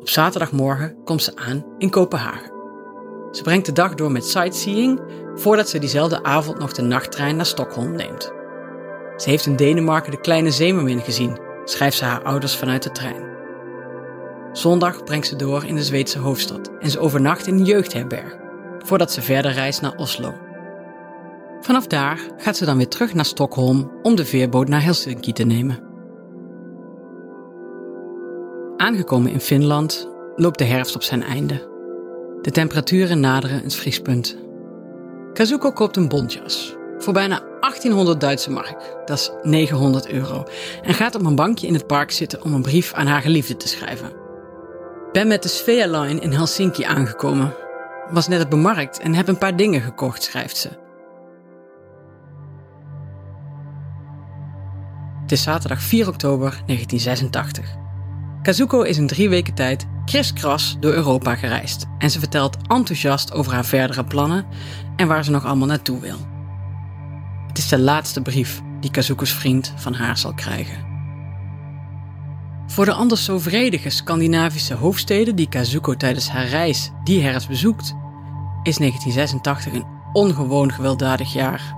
Op 0.00 0.08
zaterdagmorgen 0.08 0.96
komt 1.04 1.22
ze 1.22 1.36
aan 1.36 1.64
in 1.78 1.90
Kopenhagen. 1.90 2.52
Ze 3.30 3.42
brengt 3.42 3.66
de 3.66 3.72
dag 3.72 3.94
door 3.94 4.12
met 4.12 4.26
sightseeing 4.26 5.00
voordat 5.34 5.68
ze 5.68 5.78
diezelfde 5.78 6.22
avond 6.22 6.58
nog 6.58 6.72
de 6.72 6.82
nachttrein 6.82 7.36
naar 7.36 7.46
Stockholm 7.46 7.92
neemt. 7.92 8.32
Ze 9.16 9.30
heeft 9.30 9.46
in 9.46 9.56
Denemarken 9.56 10.10
de 10.10 10.20
kleine 10.20 10.50
zeemermin 10.50 11.00
gezien, 11.00 11.38
schrijft 11.64 11.96
ze 11.96 12.04
haar 12.04 12.22
ouders 12.22 12.56
vanuit 12.56 12.82
de 12.82 12.92
trein. 12.92 13.28
Zondag 14.52 15.04
brengt 15.04 15.26
ze 15.26 15.36
door 15.36 15.64
in 15.64 15.74
de 15.74 15.84
Zweedse 15.84 16.18
hoofdstad 16.18 16.70
en 16.80 16.90
ze 16.90 16.98
overnacht 16.98 17.46
in 17.46 17.54
een 17.54 17.64
jeugdherberg, 17.64 18.36
voordat 18.78 19.12
ze 19.12 19.22
verder 19.22 19.52
reist 19.52 19.80
naar 19.80 19.96
Oslo. 19.96 20.34
Vanaf 21.60 21.86
daar 21.86 22.20
gaat 22.36 22.56
ze 22.56 22.64
dan 22.64 22.76
weer 22.76 22.88
terug 22.88 23.14
naar 23.14 23.24
Stockholm 23.24 23.92
om 24.02 24.14
de 24.14 24.24
veerboot 24.24 24.68
naar 24.68 24.82
Helsinki 24.82 25.32
te 25.32 25.44
nemen. 25.44 25.88
Aangekomen 28.76 29.32
in 29.32 29.40
Finland 29.40 30.08
loopt 30.36 30.58
de 30.58 30.64
herfst 30.64 30.94
op 30.94 31.02
zijn 31.02 31.22
einde. 31.22 31.68
De 32.42 32.50
temperaturen 32.50 33.20
naderen 33.20 33.62
het 33.62 33.74
vriespunt. 33.74 34.49
Kazuko 35.32 35.72
koopt 35.72 35.96
een 35.96 36.08
bontjas 36.08 36.78
voor 37.02 37.12
bijna 37.12 37.40
1800 37.60 38.20
Duitse 38.20 38.50
mark, 38.50 38.96
dat 39.04 39.18
is 39.18 39.30
900 39.42 40.08
euro, 40.08 40.44
en 40.82 40.94
gaat 40.94 41.14
op 41.14 41.24
een 41.24 41.34
bankje 41.34 41.66
in 41.66 41.74
het 41.74 41.86
park 41.86 42.10
zitten 42.10 42.42
om 42.42 42.54
een 42.54 42.62
brief 42.62 42.92
aan 42.92 43.06
haar 43.06 43.22
geliefde 43.22 43.56
te 43.56 43.68
schrijven. 43.68 44.12
Ben 45.12 45.28
met 45.28 45.42
de 45.42 45.48
Svea 45.48 46.00
Line 46.00 46.20
in 46.20 46.32
Helsinki 46.32 46.82
aangekomen. 46.82 47.54
Was 48.10 48.28
net 48.28 48.44
op 48.44 48.50
de 48.50 48.56
markt 48.56 48.98
en 48.98 49.14
heb 49.14 49.28
een 49.28 49.38
paar 49.38 49.56
dingen 49.56 49.80
gekocht, 49.80 50.22
schrijft 50.22 50.56
ze. 50.56 50.68
Het 55.22 55.32
is 55.32 55.42
zaterdag 55.42 55.82
4 55.82 56.08
oktober 56.08 56.62
1986. 56.66 57.78
Kazuko 58.42 58.82
is 58.82 58.98
in 58.98 59.06
drie 59.06 59.28
weken 59.28 59.54
tijd 59.54 59.86
kriskras 60.04 60.76
door 60.80 60.92
Europa 60.92 61.34
gereisd 61.34 61.86
en 61.98 62.10
ze 62.10 62.18
vertelt 62.18 62.56
enthousiast 62.66 63.32
over 63.32 63.52
haar 63.52 63.64
verdere 63.64 64.04
plannen 64.04 64.46
en 65.00 65.08
waar 65.08 65.24
ze 65.24 65.30
nog 65.30 65.44
allemaal 65.44 65.66
naartoe 65.66 66.00
wil. 66.00 66.16
Het 67.46 67.58
is 67.58 67.68
de 67.68 67.78
laatste 67.78 68.22
brief 68.22 68.62
die 68.80 68.90
Kazuko's 68.90 69.32
vriend 69.32 69.72
van 69.76 69.94
haar 69.94 70.18
zal 70.18 70.34
krijgen. 70.34 70.88
Voor 72.66 72.84
de 72.84 72.92
anders 72.92 73.24
zo 73.24 73.38
vredige 73.38 73.90
Scandinavische 73.90 74.74
hoofdsteden 74.74 75.36
die 75.36 75.48
Kazuko 75.48 75.94
tijdens 75.94 76.28
haar 76.28 76.46
reis 76.46 76.90
die 77.04 77.22
herfst 77.22 77.48
bezoekt, 77.48 77.94
is 78.62 78.76
1986 78.76 79.72
een 79.72 79.86
ongewoon 80.12 80.72
gewelddadig 80.72 81.32
jaar. 81.32 81.76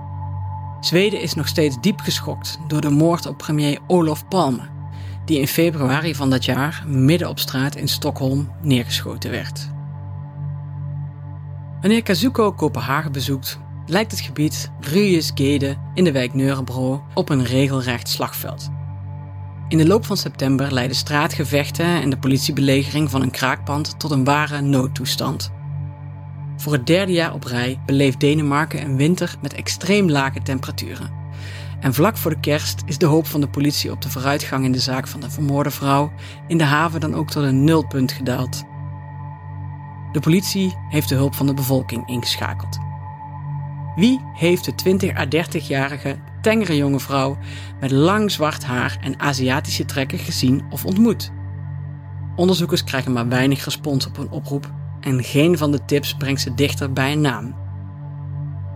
Zweden 0.79 1.21
is 1.21 1.33
nog 1.33 1.47
steeds 1.47 1.77
diep 1.81 1.99
geschokt 1.99 2.59
door 2.67 2.81
de 2.81 2.89
moord 2.89 3.25
op 3.25 3.37
premier 3.37 3.79
Olof 3.87 4.27
Palme 4.27 4.61
die 5.25 5.39
in 5.39 5.47
februari 5.47 6.15
van 6.15 6.29
dat 6.29 6.45
jaar 6.45 6.83
midden 6.87 7.29
op 7.29 7.39
straat 7.39 7.75
in 7.75 7.87
Stockholm 7.87 8.51
neergeschoten 8.61 9.31
werd. 9.31 9.71
Wanneer 11.83 12.03
Kazuko 12.03 12.51
Kopenhagen 12.51 13.11
bezoekt, 13.11 13.59
lijkt 13.85 14.11
het 14.11 14.19
gebied 14.19 14.71
Ryesgede 14.79 15.77
in 15.93 16.03
de 16.03 16.11
wijk 16.11 16.33
Neurebro 16.33 17.03
op 17.13 17.29
een 17.29 17.45
regelrecht 17.45 18.09
slagveld. 18.09 18.69
In 19.67 19.77
de 19.77 19.87
loop 19.87 20.05
van 20.05 20.17
september 20.17 20.73
leidden 20.73 20.97
straatgevechten 20.97 21.85
en 21.85 22.09
de 22.09 22.17
politiebelegering 22.17 23.09
van 23.09 23.21
een 23.21 23.31
kraakpand 23.31 23.99
tot 23.99 24.11
een 24.11 24.23
ware 24.23 24.61
noodtoestand. 24.61 25.51
Voor 26.57 26.73
het 26.73 26.87
derde 26.87 27.11
jaar 27.11 27.33
op 27.33 27.43
rij 27.43 27.79
beleeft 27.85 28.19
Denemarken 28.19 28.81
een 28.81 28.97
winter 28.97 29.35
met 29.41 29.53
extreem 29.53 30.09
lage 30.09 30.41
temperaturen. 30.41 31.11
En 31.79 31.93
vlak 31.93 32.17
voor 32.17 32.31
de 32.31 32.39
kerst 32.39 32.81
is 32.85 32.97
de 32.97 33.05
hoop 33.05 33.27
van 33.27 33.41
de 33.41 33.49
politie 33.49 33.91
op 33.91 34.01
de 34.01 34.09
vooruitgang 34.09 34.65
in 34.65 34.71
de 34.71 34.79
zaak 34.79 35.07
van 35.07 35.19
de 35.19 35.29
vermoorde 35.29 35.71
vrouw 35.71 36.11
in 36.47 36.57
de 36.57 36.63
haven 36.63 36.99
dan 36.99 37.15
ook 37.15 37.29
tot 37.29 37.43
een 37.43 37.63
nulpunt 37.63 38.11
gedaald. 38.11 38.71
De 40.13 40.19
politie 40.19 40.77
heeft 40.89 41.09
de 41.09 41.15
hulp 41.15 41.35
van 41.35 41.45
de 41.45 41.53
bevolking 41.53 42.07
ingeschakeld. 42.07 42.79
Wie 43.95 44.21
heeft 44.33 44.65
de 44.65 44.75
20 44.75 45.15
à 45.17 45.25
30-jarige 45.25 46.19
tengere 46.41 46.75
jonge 46.75 46.99
vrouw 46.99 47.37
met 47.79 47.91
lang 47.91 48.31
zwart 48.31 48.63
haar 48.63 48.97
en 49.01 49.19
Aziatische 49.19 49.85
trekken 49.85 50.19
gezien 50.19 50.63
of 50.69 50.85
ontmoet? 50.85 51.31
Onderzoekers 52.35 52.83
krijgen 52.83 53.13
maar 53.13 53.27
weinig 53.27 53.63
respons 53.63 54.07
op 54.07 54.17
hun 54.17 54.29
oproep 54.29 54.71
en 54.99 55.23
geen 55.23 55.57
van 55.57 55.71
de 55.71 55.85
tips 55.85 56.15
brengt 56.15 56.41
ze 56.41 56.53
dichter 56.53 56.93
bij 56.93 57.11
een 57.11 57.21
naam. 57.21 57.55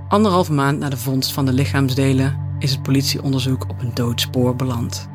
Anderhalve 0.08 0.54
maand 0.54 0.80
na 0.80 0.90
de 0.90 0.98
vondst 0.98 1.32
van 1.32 1.46
de 1.46 1.54
lichaamsdelen 1.54 2.56
is 2.60 2.72
het 2.72 2.82
politieonderzoek 2.82 3.70
op 3.70 3.82
een 3.82 3.94
doodspoor 3.94 4.56
beland. 4.56 5.10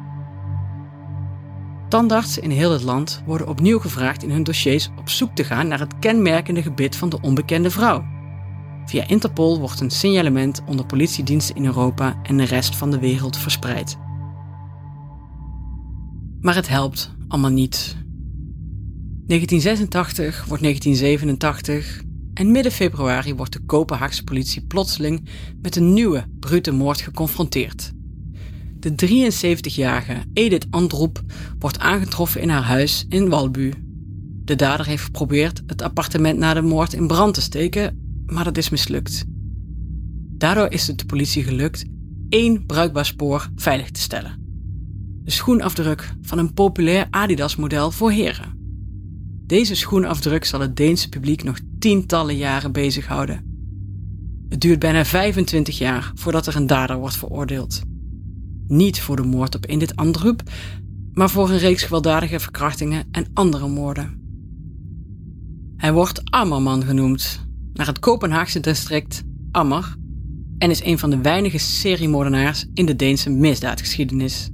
Tandartsen 1.93 2.43
in 2.43 2.51
heel 2.51 2.73
het 2.73 2.83
land 2.83 3.23
worden 3.27 3.49
opnieuw 3.49 3.79
gevraagd 3.79 4.23
in 4.23 4.31
hun 4.31 4.43
dossiers 4.43 4.89
op 4.99 5.09
zoek 5.09 5.35
te 5.35 5.45
gaan 5.45 5.69
naar 5.69 5.79
het 5.79 5.99
kenmerkende 5.99 6.63
gebit 6.63 6.97
van 6.97 7.09
de 7.09 7.21
onbekende 7.21 7.71
vrouw. 7.71 8.05
Via 8.87 9.09
Interpol 9.09 9.59
wordt 9.59 9.81
een 9.81 9.91
signalement 9.91 10.63
onder 10.67 10.87
politiediensten 10.87 11.55
in 11.57 11.65
Europa 11.65 12.21
en 12.23 12.37
de 12.37 12.45
rest 12.45 12.77
van 12.77 12.91
de 12.91 12.99
wereld 12.99 13.37
verspreid. 13.37 13.97
Maar 16.41 16.55
het 16.55 16.69
helpt 16.69 17.15
allemaal 17.29 17.51
niet. 17.51 17.97
1986 19.27 20.45
wordt 20.45 20.63
1987 20.63 22.03
en 22.35 22.51
midden 22.51 22.73
februari 22.73 23.35
wordt 23.35 23.53
de 23.53 23.65
Kopenhaagse 23.67 24.25
politie 24.25 24.67
plotseling 24.67 25.29
met 25.63 25.77
een 25.77 25.93
nieuwe 25.93 26.25
brute 26.41 26.71
moord 26.71 27.01
geconfronteerd. 27.01 27.93
De 28.83 28.95
73-jarige 28.95 30.17
Edith 30.33 30.67
Androep 30.71 31.23
wordt 31.59 31.79
aangetroffen 31.79 32.41
in 32.41 32.49
haar 32.49 32.63
huis 32.63 33.07
in 33.09 33.29
Walbu. 33.29 33.73
De 34.45 34.57
dader 34.57 34.87
heeft 34.87 35.05
geprobeerd 35.05 35.63
het 35.67 35.83
appartement 35.83 36.39
na 36.39 36.55
de 36.55 36.63
moord 36.63 36.93
in 36.93 37.07
brand 37.07 37.35
te 37.35 37.41
steken, 37.41 38.23
maar 38.27 38.45
dat 38.45 38.57
is 38.57 38.69
mislukt. 38.69 39.25
Daardoor 40.37 40.71
is 40.71 40.87
het 40.87 40.99
de 40.99 41.07
politie 41.07 41.43
gelukt 41.43 41.85
één 42.29 42.67
bruikbaar 42.67 43.07
spoor 43.07 43.51
veilig 43.57 43.91
te 43.91 44.01
stellen. 44.01 44.37
De 45.25 45.31
schoenafdruk 45.31 46.15
van 46.21 46.39
een 46.39 46.55
populair 46.55 47.07
Adidas-model 47.11 47.91
voor 47.91 48.11
heren. 48.11 48.59
Deze 49.47 49.75
schoenafdruk 49.75 50.45
zal 50.45 50.61
het 50.61 50.77
Deense 50.77 51.09
publiek 51.09 51.43
nog 51.43 51.59
tientallen 51.79 52.37
jaren 52.37 52.73
bezighouden. 52.73 53.45
Het 54.49 54.61
duurt 54.61 54.79
bijna 54.79 55.05
25 55.05 55.79
jaar 55.79 56.13
voordat 56.15 56.47
er 56.47 56.57
een 56.57 56.67
dader 56.67 56.97
wordt 56.97 57.17
veroordeeld. 57.17 57.83
Niet 58.73 59.01
voor 59.01 59.17
de 59.17 59.23
moord 59.23 59.55
op 59.55 59.67
Indit 59.67 59.97
Andrup, 59.97 60.43
maar 61.13 61.31
voor 61.31 61.51
een 61.51 61.59
reeks 61.59 61.83
gewelddadige 61.83 62.41
verkrachtingen 62.41 63.05
en 63.11 63.27
andere 63.35 63.69
moorden. 63.69 64.21
Hij 65.77 65.93
wordt 65.93 66.31
Ammerman 66.31 66.85
genoemd, 66.85 67.47
naar 67.73 67.87
het 67.87 67.99
Kopenhaagse 67.99 68.61
district 68.61 69.23
Ammer, 69.51 69.97
en 70.59 70.71
is 70.71 70.85
een 70.85 70.99
van 70.99 71.11
de 71.11 71.21
weinige 71.21 71.59
seriemoordenaars 71.59 72.67
in 72.75 72.87
de 72.87 72.97
Deense 72.97 73.31
misdaadgeschiedenis. 73.31 74.51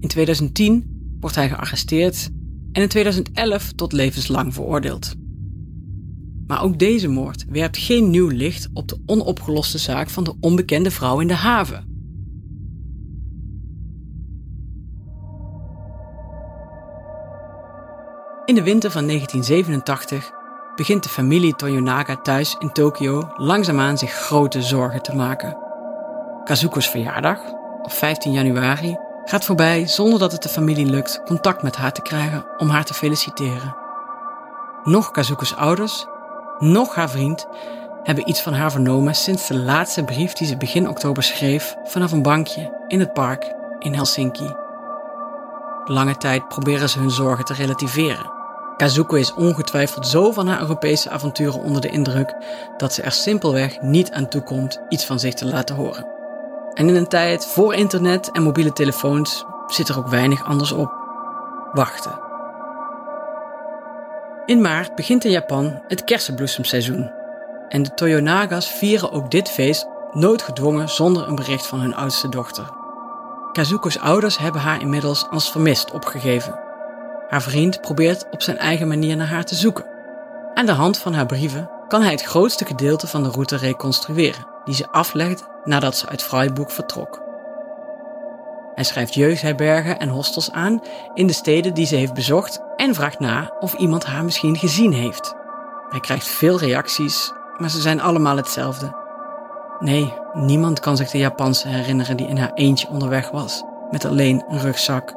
In 0.00 0.08
2010 0.08 0.84
wordt 1.20 1.36
hij 1.36 1.48
gearresteerd 1.48 2.30
en 2.72 2.82
in 2.82 2.88
2011 2.88 3.72
tot 3.72 3.92
levenslang 3.92 4.54
veroordeeld. 4.54 5.14
Maar 6.46 6.62
ook 6.62 6.78
deze 6.78 7.08
moord 7.08 7.44
werpt 7.48 7.76
geen 7.76 8.10
nieuw 8.10 8.28
licht 8.28 8.68
op 8.72 8.88
de 8.88 8.98
onopgeloste 9.06 9.78
zaak 9.78 10.10
van 10.10 10.24
de 10.24 10.34
onbekende 10.40 10.90
vrouw 10.90 11.20
in 11.20 11.28
de 11.28 11.34
haven. 11.34 11.93
In 18.44 18.54
de 18.54 18.62
winter 18.62 18.90
van 18.90 19.06
1987 19.06 20.30
begint 20.76 21.02
de 21.02 21.08
familie 21.08 21.56
Toyonaga 21.56 22.16
thuis 22.16 22.56
in 22.58 22.72
Tokio 22.72 23.32
langzaamaan 23.36 23.98
zich 23.98 24.12
grote 24.12 24.62
zorgen 24.62 25.02
te 25.02 25.14
maken. 25.16 25.56
Kazuko's 26.44 26.88
verjaardag, 26.88 27.38
op 27.82 27.92
15 27.92 28.32
januari, 28.32 28.96
gaat 29.24 29.44
voorbij 29.44 29.86
zonder 29.86 30.18
dat 30.18 30.32
het 30.32 30.42
de 30.42 30.48
familie 30.48 30.86
lukt 30.86 31.22
contact 31.24 31.62
met 31.62 31.76
haar 31.76 31.92
te 31.92 32.02
krijgen 32.02 32.46
om 32.56 32.68
haar 32.68 32.84
te 32.84 32.94
feliciteren. 32.94 33.76
Nog 34.82 35.10
Kazuko's 35.10 35.54
ouders, 35.54 36.06
nog 36.58 36.94
haar 36.94 37.10
vriend 37.10 37.46
hebben 38.02 38.28
iets 38.28 38.40
van 38.40 38.52
haar 38.52 38.70
vernomen 38.70 39.14
sinds 39.14 39.46
de 39.46 39.58
laatste 39.58 40.04
brief 40.04 40.32
die 40.32 40.46
ze 40.46 40.56
begin 40.56 40.88
oktober 40.88 41.22
schreef 41.22 41.74
vanaf 41.84 42.12
een 42.12 42.22
bankje 42.22 42.84
in 42.88 43.00
het 43.00 43.12
park 43.12 43.54
in 43.78 43.94
Helsinki. 43.94 44.54
Lange 45.84 46.16
tijd 46.16 46.48
proberen 46.48 46.88
ze 46.88 46.98
hun 46.98 47.10
zorgen 47.10 47.44
te 47.44 47.54
relativeren. 47.54 48.33
Kazuko 48.76 49.16
is 49.16 49.34
ongetwijfeld 49.34 50.06
zo 50.06 50.32
van 50.32 50.46
haar 50.46 50.60
Europese 50.60 51.10
avonturen 51.10 51.62
onder 51.62 51.80
de 51.80 51.88
indruk 51.88 52.34
dat 52.76 52.92
ze 52.92 53.02
er 53.02 53.12
simpelweg 53.12 53.80
niet 53.80 54.10
aan 54.10 54.28
toekomt 54.28 54.80
iets 54.88 55.04
van 55.04 55.20
zich 55.20 55.34
te 55.34 55.46
laten 55.46 55.76
horen. 55.76 56.06
En 56.74 56.88
in 56.88 56.94
een 56.94 57.08
tijd 57.08 57.46
voor 57.46 57.74
internet 57.74 58.30
en 58.30 58.42
mobiele 58.42 58.72
telefoons 58.72 59.44
zit 59.66 59.88
er 59.88 59.98
ook 59.98 60.08
weinig 60.08 60.44
anders 60.44 60.72
op. 60.72 60.92
Wachten. 61.72 62.20
In 64.46 64.60
maart 64.60 64.94
begint 64.94 65.24
in 65.24 65.30
Japan 65.30 65.82
het 65.88 66.04
kersenbloesemseizoen. 66.04 67.10
En 67.68 67.82
de 67.82 67.94
Toyonagas 67.94 68.68
vieren 68.68 69.12
ook 69.12 69.30
dit 69.30 69.50
feest 69.50 69.86
noodgedwongen 70.12 70.88
zonder 70.88 71.28
een 71.28 71.34
bericht 71.34 71.66
van 71.66 71.80
hun 71.80 71.94
oudste 71.94 72.28
dochter. 72.28 72.64
Kazuko's 73.52 73.98
ouders 73.98 74.38
hebben 74.38 74.60
haar 74.60 74.80
inmiddels 74.80 75.26
als 75.30 75.50
vermist 75.50 75.90
opgegeven. 75.90 76.63
Haar 77.28 77.42
vriend 77.42 77.80
probeert 77.80 78.26
op 78.30 78.42
zijn 78.42 78.58
eigen 78.58 78.88
manier 78.88 79.16
naar 79.16 79.26
haar 79.26 79.44
te 79.44 79.54
zoeken. 79.54 79.86
Aan 80.54 80.66
de 80.66 80.72
hand 80.72 80.98
van 80.98 81.14
haar 81.14 81.26
brieven 81.26 81.70
kan 81.88 82.02
hij 82.02 82.10
het 82.10 82.22
grootste 82.22 82.64
gedeelte 82.64 83.06
van 83.06 83.22
de 83.22 83.30
route 83.30 83.56
reconstrueren, 83.56 84.46
die 84.64 84.74
ze 84.74 84.90
aflegt 84.90 85.44
nadat 85.64 85.96
ze 85.96 86.08
uit 86.08 86.22
Freiburg 86.22 86.72
vertrok. 86.72 87.22
Hij 88.74 88.84
schrijft 88.84 89.14
jeugdherbergen 89.14 89.98
en 89.98 90.08
hostels 90.08 90.50
aan 90.50 90.82
in 91.14 91.26
de 91.26 91.32
steden 91.32 91.74
die 91.74 91.86
ze 91.86 91.96
heeft 91.96 92.14
bezocht 92.14 92.60
en 92.76 92.94
vraagt 92.94 93.18
na 93.18 93.52
of 93.60 93.74
iemand 93.74 94.04
haar 94.04 94.24
misschien 94.24 94.56
gezien 94.56 94.92
heeft. 94.92 95.34
Hij 95.88 96.00
krijgt 96.00 96.28
veel 96.28 96.58
reacties, 96.58 97.32
maar 97.58 97.70
ze 97.70 97.80
zijn 97.80 98.00
allemaal 98.00 98.36
hetzelfde. 98.36 99.02
Nee, 99.78 100.12
niemand 100.32 100.80
kan 100.80 100.96
zich 100.96 101.10
de 101.10 101.18
Japanse 101.18 101.68
herinneren 101.68 102.16
die 102.16 102.28
in 102.28 102.38
haar 102.38 102.52
eentje 102.54 102.88
onderweg 102.88 103.30
was, 103.30 103.62
met 103.90 104.04
alleen 104.04 104.44
een 104.48 104.60
rugzak. 104.60 105.14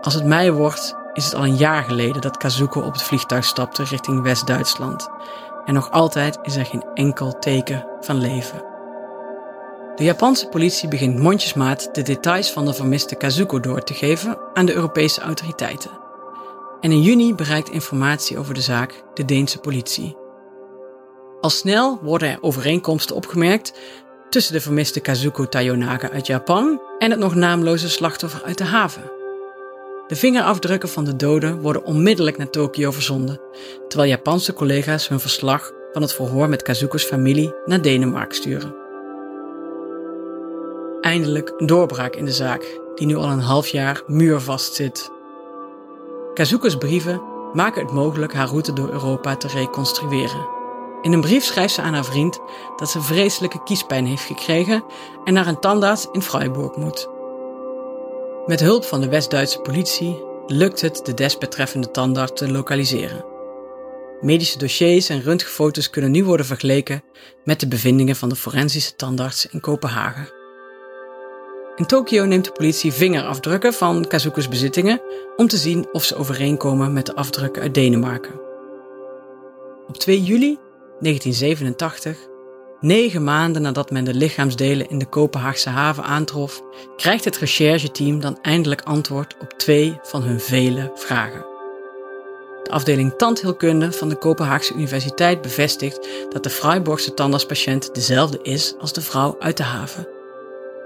Als 0.00 0.14
het 0.14 0.24
mei 0.24 0.50
wordt, 0.50 0.96
is 1.12 1.24
het 1.24 1.34
al 1.34 1.44
een 1.44 1.56
jaar 1.56 1.82
geleden 1.82 2.20
dat 2.20 2.36
Kazuko 2.36 2.80
op 2.80 2.92
het 2.92 3.02
vliegtuig 3.02 3.44
stapte 3.44 3.84
richting 3.84 4.22
West-Duitsland. 4.22 5.08
En 5.64 5.74
nog 5.74 5.90
altijd 5.90 6.38
is 6.42 6.56
er 6.56 6.64
geen 6.64 6.84
enkel 6.94 7.38
teken 7.38 7.86
van 8.00 8.20
leven. 8.20 8.62
De 9.94 10.04
Japanse 10.04 10.48
politie 10.48 10.88
begint 10.88 11.18
mondjesmaat 11.18 11.88
de 11.94 12.02
details 12.02 12.50
van 12.50 12.64
de 12.64 12.72
vermiste 12.72 13.14
Kazuko 13.14 13.60
door 13.60 13.82
te 13.82 13.94
geven 13.94 14.38
aan 14.54 14.66
de 14.66 14.74
Europese 14.74 15.20
autoriteiten. 15.20 15.90
En 16.80 16.92
in 16.92 17.02
juni 17.02 17.34
bereikt 17.34 17.70
informatie 17.70 18.38
over 18.38 18.54
de 18.54 18.60
zaak 18.60 19.02
de 19.14 19.24
Deense 19.24 19.58
politie. 19.58 20.16
Al 21.40 21.50
snel 21.50 21.98
worden 22.02 22.28
er 22.28 22.38
overeenkomsten 22.40 23.16
opgemerkt 23.16 23.72
tussen 24.30 24.52
de 24.52 24.60
vermiste 24.60 25.00
Kazuko 25.00 25.48
Tayonaga 25.48 26.10
uit 26.10 26.26
Japan 26.26 26.80
en 26.98 27.10
het 27.10 27.20
nog 27.20 27.34
naamloze 27.34 27.88
slachtoffer 27.88 28.42
uit 28.44 28.58
de 28.58 28.64
haven. 28.64 29.17
De 30.08 30.16
vingerafdrukken 30.16 30.88
van 30.88 31.04
de 31.04 31.16
doden 31.16 31.60
worden 31.60 31.84
onmiddellijk 31.84 32.36
naar 32.36 32.50
Tokio 32.50 32.90
verzonden, 32.90 33.40
terwijl 33.88 34.10
Japanse 34.10 34.52
collega's 34.52 35.08
hun 35.08 35.20
verslag 35.20 35.72
van 35.92 36.02
het 36.02 36.14
verhoor 36.14 36.48
met 36.48 36.62
Kazuko's 36.62 37.04
familie 37.04 37.54
naar 37.64 37.82
Denemarken 37.82 38.36
sturen. 38.36 38.74
Eindelijk 41.00 41.52
een 41.56 41.66
doorbraak 41.66 42.16
in 42.16 42.24
de 42.24 42.32
zaak, 42.32 42.80
die 42.94 43.06
nu 43.06 43.16
al 43.16 43.30
een 43.30 43.40
half 43.40 43.68
jaar 43.68 44.02
muurvast 44.06 44.74
zit. 44.74 45.10
Kazuko's 46.34 46.76
brieven 46.76 47.22
maken 47.52 47.82
het 47.82 47.92
mogelijk 47.92 48.34
haar 48.34 48.48
route 48.48 48.72
door 48.72 48.90
Europa 48.90 49.36
te 49.36 49.48
reconstrueren. 49.48 50.48
In 51.02 51.12
een 51.12 51.20
brief 51.20 51.44
schrijft 51.44 51.74
ze 51.74 51.82
aan 51.82 51.94
haar 51.94 52.04
vriend 52.04 52.40
dat 52.76 52.90
ze 52.90 53.02
vreselijke 53.02 53.62
kiespijn 53.62 54.06
heeft 54.06 54.24
gekregen 54.24 54.84
en 55.24 55.32
naar 55.32 55.46
een 55.46 55.60
tandarts 55.60 56.08
in 56.12 56.22
Freiburg 56.22 56.76
moet. 56.76 57.17
Met 58.48 58.60
hulp 58.60 58.84
van 58.84 59.00
de 59.00 59.08
West-Duitse 59.08 59.60
politie 59.60 60.22
lukt 60.46 60.80
het 60.80 61.00
de 61.04 61.14
desbetreffende 61.14 61.90
tandarts 61.90 62.40
te 62.40 62.50
lokaliseren. 62.50 63.24
Medische 64.20 64.58
dossiers 64.58 65.08
en 65.08 65.22
röntgenfoto's 65.22 65.90
kunnen 65.90 66.10
nu 66.10 66.24
worden 66.24 66.46
vergeleken 66.46 67.02
met 67.44 67.60
de 67.60 67.68
bevindingen 67.68 68.16
van 68.16 68.28
de 68.28 68.36
forensische 68.36 68.96
tandarts 68.96 69.46
in 69.46 69.60
Kopenhagen. 69.60 70.28
In 71.76 71.86
Tokio 71.86 72.24
neemt 72.24 72.44
de 72.44 72.52
politie 72.52 72.92
vingerafdrukken 72.92 73.74
van 73.74 74.06
Kazuko's 74.06 74.48
bezittingen 74.48 75.00
om 75.36 75.48
te 75.48 75.56
zien 75.56 75.88
of 75.92 76.04
ze 76.04 76.16
overeenkomen 76.16 76.92
met 76.92 77.06
de 77.06 77.14
afdrukken 77.14 77.62
uit 77.62 77.74
Denemarken. 77.74 78.40
Op 79.88 79.96
2 79.96 80.22
juli 80.22 80.58
1987 81.00 82.18
Negen 82.80 83.24
maanden 83.24 83.62
nadat 83.62 83.90
men 83.90 84.04
de 84.04 84.14
lichaamsdelen 84.14 84.90
in 84.90 84.98
de 84.98 85.06
Kopenhaagse 85.06 85.68
haven 85.68 86.04
aantrof, 86.04 86.62
krijgt 86.96 87.24
het 87.24 87.36
rechercheteam 87.36 88.20
dan 88.20 88.38
eindelijk 88.42 88.82
antwoord 88.82 89.36
op 89.40 89.52
twee 89.52 89.98
van 90.02 90.22
hun 90.22 90.40
vele 90.40 90.92
vragen. 90.94 91.46
De 92.62 92.70
afdeling 92.70 93.14
tandheelkunde 93.16 93.92
van 93.92 94.08
de 94.08 94.16
Kopenhaagse 94.16 94.74
Universiteit 94.74 95.42
bevestigt 95.42 96.08
dat 96.30 96.42
de 96.42 96.50
Freiburgse 96.50 97.14
tandartspatiënt 97.14 97.94
dezelfde 97.94 98.38
is 98.42 98.74
als 98.80 98.92
de 98.92 99.00
vrouw 99.00 99.36
uit 99.38 99.56
de 99.56 99.62
haven. 99.62 100.08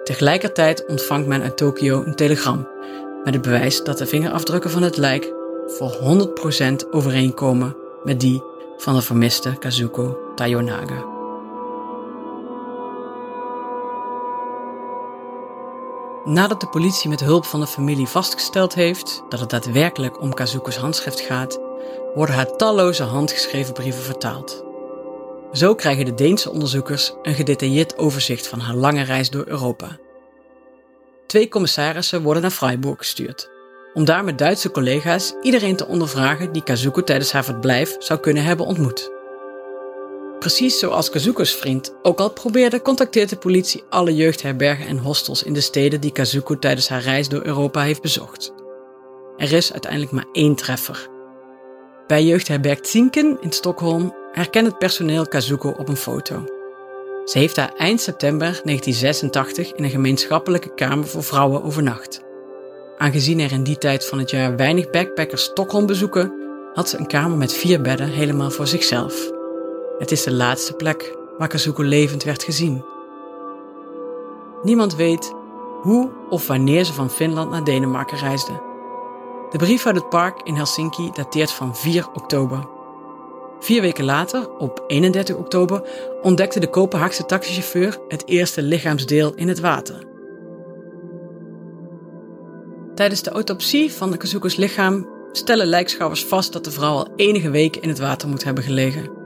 Tegelijkertijd 0.05 0.87
ontvangt 0.87 1.27
men 1.27 1.43
uit 1.43 1.57
Tokio 1.57 2.03
een 2.03 2.15
telegram 2.15 2.69
met 3.25 3.35
het 3.35 3.43
bewijs 3.43 3.85
dat 3.85 3.99
de 3.99 4.07
vingerafdrukken 4.07 4.71
van 4.71 4.83
het 4.83 4.97
lijk 4.97 5.33
voor 5.67 5.97
100% 6.83 6.91
overeenkomen 6.91 7.77
met 8.05 8.21
die 8.21 8.43
van 8.77 8.95
de 8.95 9.03
vermiste 9.03 9.57
Kazuko 9.59 10.19
Tayonaga. 10.35 11.12
Nadat 16.25 16.61
de 16.61 16.67
politie 16.67 17.09
met 17.09 17.21
hulp 17.21 17.45
van 17.45 17.61
de 17.61 17.67
familie 17.67 18.07
vastgesteld 18.07 18.75
heeft 18.75 19.23
dat 19.29 19.41
het 19.41 19.51
daadwerkelijk 19.51 20.21
om 20.21 20.35
Kazuko's 20.35 20.77
handschrift 20.77 21.21
gaat, 21.21 21.61
worden 22.15 22.35
haar 22.35 22.57
talloze 22.57 23.03
handgeschreven 23.03 23.73
brieven 23.73 24.03
vertaald. 24.03 24.65
Zo 25.53 25.75
krijgen 25.75 26.05
de 26.05 26.15
Deense 26.15 26.51
onderzoekers 26.51 27.13
een 27.23 27.35
gedetailleerd 27.35 27.99
overzicht 27.99 28.47
van 28.47 28.59
haar 28.59 28.75
lange 28.75 29.03
reis 29.03 29.31
door 29.31 29.47
Europa. 29.47 29.99
Twee 31.27 31.49
commissarissen 31.49 32.23
worden 32.23 32.43
naar 32.43 32.51
Freiburg 32.51 32.99
gestuurd, 32.99 33.51
om 33.95 34.05
daar 34.05 34.25
met 34.25 34.39
Duitse 34.39 34.71
collega's 34.71 35.35
iedereen 35.43 35.77
te 35.77 35.87
ondervragen 35.87 36.53
die 36.53 36.63
Kazuko 36.63 37.03
tijdens 37.03 37.33
haar 37.33 37.45
verblijf 37.45 37.97
zou 37.99 38.21
kunnen 38.21 38.45
hebben 38.45 38.67
ontmoet. 38.67 39.22
Precies 40.43 40.79
zoals 40.79 41.11
Kazuko's 41.11 41.55
vriend 41.55 41.95
ook 42.03 42.21
al 42.21 42.31
probeerde, 42.31 42.83
contacteert 42.83 43.29
de 43.29 43.37
politie 43.37 43.83
alle 43.89 44.15
jeugdherbergen 44.15 44.87
en 44.87 44.99
hostels 44.99 45.43
in 45.43 45.53
de 45.53 45.61
steden 45.61 46.01
die 46.01 46.13
Kazuko 46.13 46.59
tijdens 46.59 46.89
haar 46.89 47.01
reis 47.01 47.29
door 47.29 47.45
Europa 47.45 47.83
heeft 47.83 48.03
bezocht. 48.03 48.53
Er 49.37 49.53
is 49.53 49.73
uiteindelijk 49.73 50.13
maar 50.13 50.27
één 50.33 50.55
treffer. 50.55 51.09
Bij 52.07 52.25
jeugdherberg 52.25 52.79
Zinken 52.83 53.39
in 53.41 53.53
Stockholm 53.53 54.15
herkent 54.33 54.67
het 54.67 54.79
personeel 54.79 55.29
Kazuko 55.29 55.69
op 55.69 55.89
een 55.89 55.97
foto. 55.97 56.45
Ze 57.25 57.39
heeft 57.39 57.55
daar 57.55 57.73
eind 57.77 58.01
september 58.01 58.61
1986 58.65 59.73
in 59.73 59.85
een 59.85 59.91
gemeenschappelijke 59.91 60.75
kamer 60.75 61.07
voor 61.07 61.25
vrouwen 61.25 61.63
overnacht. 61.63 62.23
Aangezien 62.99 63.41
er 63.41 63.53
in 63.53 63.63
die 63.63 63.79
tijd 63.79 64.07
van 64.07 64.19
het 64.19 64.31
jaar 64.31 64.57
weinig 64.57 64.91
backpackers 64.91 65.43
Stockholm 65.43 65.87
bezoeken, 65.87 66.33
had 66.75 66.89
ze 66.89 66.99
een 66.99 67.07
kamer 67.07 67.39
met 67.39 67.53
vier 67.53 67.81
bedden 67.81 68.09
helemaal 68.09 68.51
voor 68.51 68.67
zichzelf. 68.67 69.41
Het 69.99 70.11
is 70.11 70.23
de 70.23 70.33
laatste 70.33 70.73
plek 70.73 71.17
waar 71.39 71.49
Kazuko 71.49 71.83
levend 71.83 72.25
werd 72.25 72.43
gezien. 72.43 72.85
Niemand 74.63 74.95
weet 74.95 75.33
hoe 75.83 76.11
of 76.29 76.47
wanneer 76.47 76.85
ze 76.85 76.93
van 76.93 77.11
Finland 77.11 77.51
naar 77.51 77.65
Denemarken 77.65 78.19
reisde. 78.19 78.53
De 79.51 79.59
brief 79.59 79.87
uit 79.87 79.97
het 79.97 80.09
park 80.09 80.41
in 80.43 80.55
Helsinki 80.55 81.11
dateert 81.15 81.53
van 81.53 81.77
4 81.77 82.09
oktober. 82.15 82.69
Vier 83.61 83.81
weken 83.81 84.05
later, 84.05 84.51
op 84.59 84.85
31 84.87 85.37
oktober, 85.37 85.89
ontdekte 86.23 86.61
de 86.61 86.71
Kopenhaagse 86.71 87.27
taxichauffeur 87.27 87.99
het 88.09 88.27
eerste 88.27 88.63
lichaamsdeel 88.63 89.35
in 89.35 89.49
het 89.49 89.61
water. 89.61 90.05
Tijdens 92.95 93.23
de 93.23 93.31
autopsie 93.31 93.93
van 93.93 94.11
de 94.11 94.17
Kazuko's 94.17 94.57
lichaam 94.57 95.09
stellen 95.33 95.67
lijkschouwers 95.67 96.25
vast 96.25 96.53
dat 96.53 96.65
de 96.65 96.71
vrouw 96.71 96.95
al 96.95 97.09
enige 97.17 97.51
weken 97.51 97.83
in 97.83 97.89
het 97.89 97.99
water 97.99 98.29
moet 98.29 98.45
hebben 98.45 98.65
gelegen. 98.65 99.22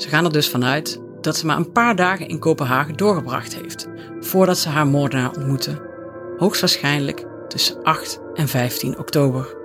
Ze 0.00 0.08
gaan 0.08 0.24
er 0.24 0.32
dus 0.32 0.48
vanuit 0.48 1.00
dat 1.20 1.36
ze 1.36 1.46
maar 1.46 1.56
een 1.56 1.72
paar 1.72 1.96
dagen 1.96 2.28
in 2.28 2.38
Kopenhagen 2.38 2.96
doorgebracht 2.96 3.54
heeft, 3.54 3.88
voordat 4.20 4.58
ze 4.58 4.68
haar 4.68 4.86
moordenaar 4.86 5.30
ontmoette. 5.36 5.88
Hoogstwaarschijnlijk 6.36 7.26
tussen 7.48 7.82
8 7.82 8.20
en 8.34 8.48
15 8.48 8.98
oktober. 8.98 9.56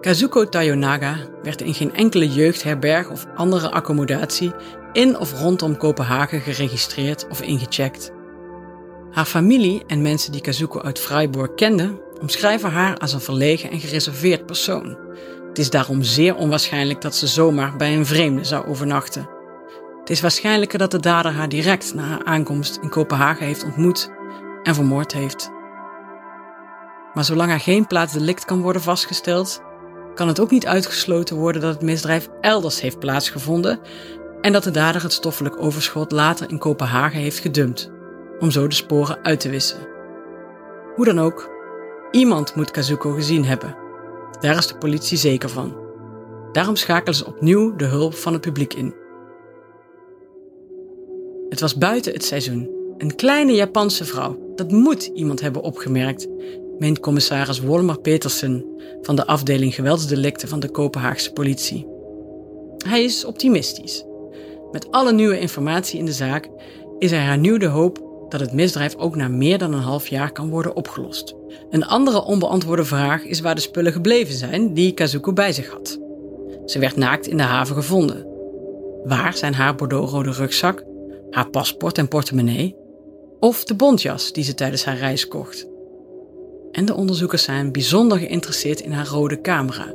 Kazuko 0.00 0.48
Tayonaga 0.48 1.16
werd 1.42 1.60
in 1.60 1.74
geen 1.74 1.94
enkele 1.94 2.28
jeugdherberg 2.28 3.10
of 3.10 3.26
andere 3.34 3.70
accommodatie 3.70 4.52
in 4.92 5.18
of 5.18 5.40
rondom 5.40 5.76
Kopenhagen 5.76 6.40
geregistreerd 6.40 7.26
of 7.30 7.42
ingecheckt. 7.42 8.12
Haar 9.10 9.24
familie 9.24 9.82
en 9.86 10.02
mensen 10.02 10.32
die 10.32 10.40
Kazuko 10.40 10.80
uit 10.80 10.98
Freiburg 10.98 11.54
kenden, 11.54 12.00
omschrijven 12.20 12.70
haar 12.70 12.98
als 12.98 13.12
een 13.12 13.20
verlegen 13.20 13.70
en 13.70 13.80
gereserveerd 13.80 14.46
persoon. 14.46 15.03
Het 15.54 15.62
is 15.62 15.70
daarom 15.70 16.02
zeer 16.02 16.36
onwaarschijnlijk 16.36 17.00
dat 17.00 17.14
ze 17.14 17.26
zomaar 17.26 17.76
bij 17.76 17.96
een 17.96 18.06
vreemde 18.06 18.44
zou 18.44 18.66
overnachten. 18.66 19.28
Het 20.00 20.10
is 20.10 20.20
waarschijnlijker 20.20 20.78
dat 20.78 20.90
de 20.90 21.00
dader 21.00 21.32
haar 21.32 21.48
direct 21.48 21.94
na 21.94 22.02
haar 22.02 22.24
aankomst 22.24 22.78
in 22.82 22.88
Kopenhagen 22.88 23.46
heeft 23.46 23.64
ontmoet 23.64 24.10
en 24.62 24.74
vermoord 24.74 25.12
heeft. 25.12 25.50
Maar 27.12 27.24
zolang 27.24 27.50
er 27.50 27.60
geen 27.60 27.86
plaatsdelict 27.86 28.44
kan 28.44 28.60
worden 28.60 28.82
vastgesteld, 28.82 29.62
kan 30.14 30.28
het 30.28 30.40
ook 30.40 30.50
niet 30.50 30.66
uitgesloten 30.66 31.36
worden 31.36 31.62
dat 31.62 31.74
het 31.74 31.82
misdrijf 31.82 32.28
elders 32.40 32.80
heeft 32.80 32.98
plaatsgevonden 32.98 33.80
en 34.40 34.52
dat 34.52 34.64
de 34.64 34.70
dader 34.70 35.02
het 35.02 35.12
stoffelijk 35.12 35.60
overschot 35.60 36.12
later 36.12 36.50
in 36.50 36.58
Kopenhagen 36.58 37.20
heeft 37.20 37.38
gedumpt, 37.38 37.90
om 38.38 38.50
zo 38.50 38.66
de 38.66 38.74
sporen 38.74 39.18
uit 39.22 39.40
te 39.40 39.50
wissen. 39.50 39.88
Hoe 40.94 41.04
dan 41.04 41.20
ook, 41.20 41.50
iemand 42.10 42.54
moet 42.54 42.70
Kazuko 42.70 43.12
gezien 43.12 43.44
hebben. 43.44 43.83
Daar 44.44 44.56
is 44.56 44.66
de 44.66 44.76
politie 44.76 45.18
zeker 45.18 45.48
van. 45.48 45.76
Daarom 46.52 46.76
schakelen 46.76 47.14
ze 47.14 47.26
opnieuw 47.26 47.76
de 47.76 47.84
hulp 47.84 48.14
van 48.14 48.32
het 48.32 48.42
publiek 48.42 48.74
in. 48.74 48.94
Het 51.48 51.60
was 51.60 51.78
buiten 51.78 52.12
het 52.12 52.24
seizoen. 52.24 52.70
Een 52.98 53.14
kleine 53.14 53.52
Japanse 53.52 54.04
vrouw. 54.04 54.52
Dat 54.54 54.70
moet 54.70 55.04
iemand 55.04 55.40
hebben 55.40 55.62
opgemerkt, 55.62 56.28
meent 56.78 57.00
commissaris 57.00 57.60
Wolmer 57.60 58.00
Petersen 58.00 58.64
van 59.02 59.16
de 59.16 59.26
afdeling 59.26 59.74
geweldsdelicten 59.74 60.48
van 60.48 60.60
de 60.60 60.70
Kopenhaagse 60.70 61.32
politie. 61.32 61.86
Hij 62.86 63.04
is 63.04 63.24
optimistisch. 63.24 64.04
Met 64.72 64.90
alle 64.90 65.12
nieuwe 65.12 65.40
informatie 65.40 65.98
in 65.98 66.06
de 66.06 66.12
zaak 66.12 66.48
is 66.98 67.12
er 67.12 67.22
hernieuwde 67.22 67.66
hoop 67.66 68.03
dat 68.38 68.42
het 68.42 68.52
misdrijf 68.52 68.96
ook 68.96 69.16
na 69.16 69.28
meer 69.28 69.58
dan 69.58 69.72
een 69.72 69.80
half 69.80 70.06
jaar 70.06 70.32
kan 70.32 70.50
worden 70.50 70.76
opgelost. 70.76 71.34
Een 71.70 71.86
andere 71.86 72.24
onbeantwoorde 72.24 72.84
vraag 72.84 73.24
is 73.24 73.40
waar 73.40 73.54
de 73.54 73.60
spullen 73.60 73.92
gebleven 73.92 74.34
zijn 74.34 74.72
die 74.72 74.92
Kazuko 74.92 75.32
bij 75.32 75.52
zich 75.52 75.70
had. 75.70 75.98
Ze 76.66 76.78
werd 76.78 76.96
naakt 76.96 77.26
in 77.26 77.36
de 77.36 77.42
haven 77.42 77.74
gevonden. 77.74 78.26
Waar 79.04 79.36
zijn 79.36 79.54
haar 79.54 79.74
bordeauxrode 79.74 80.30
rugzak, 80.30 80.84
haar 81.30 81.50
paspoort 81.50 81.98
en 81.98 82.08
portemonnee 82.08 82.76
of 83.40 83.64
de 83.64 83.74
bontjas 83.74 84.32
die 84.32 84.44
ze 84.44 84.54
tijdens 84.54 84.84
haar 84.84 84.98
reis 84.98 85.28
kocht? 85.28 85.66
En 86.72 86.84
de 86.84 86.94
onderzoekers 86.94 87.42
zijn 87.42 87.72
bijzonder 87.72 88.18
geïnteresseerd 88.18 88.80
in 88.80 88.92
haar 88.92 89.06
rode 89.06 89.40
camera. 89.40 89.94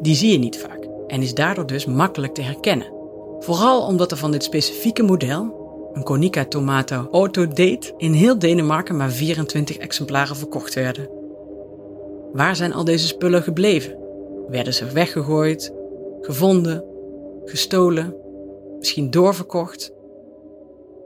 Die 0.00 0.14
zie 0.14 0.32
je 0.32 0.38
niet 0.38 0.58
vaak 0.58 0.88
en 1.06 1.22
is 1.22 1.34
daardoor 1.34 1.66
dus 1.66 1.84
makkelijk 1.86 2.34
te 2.34 2.42
herkennen. 2.42 2.92
Vooral 3.38 3.86
omdat 3.86 4.10
er 4.10 4.16
van 4.16 4.30
dit 4.30 4.44
specifieke 4.44 5.02
model, 5.02 5.61
een 5.92 6.02
Konica 6.02 6.44
Tomato 6.44 7.08
Auto 7.10 7.46
Date, 7.46 7.94
in 7.96 8.12
heel 8.12 8.38
Denemarken 8.38 8.96
maar 8.96 9.10
24 9.10 9.76
exemplaren 9.76 10.36
verkocht 10.36 10.74
werden. 10.74 11.10
Waar 12.32 12.56
zijn 12.56 12.72
al 12.72 12.84
deze 12.84 13.06
spullen 13.06 13.42
gebleven? 13.42 13.96
Werden 14.48 14.74
ze 14.74 14.92
weggegooid, 14.92 15.72
gevonden, 16.20 16.84
gestolen, 17.44 18.16
misschien 18.78 19.10
doorverkocht? 19.10 19.92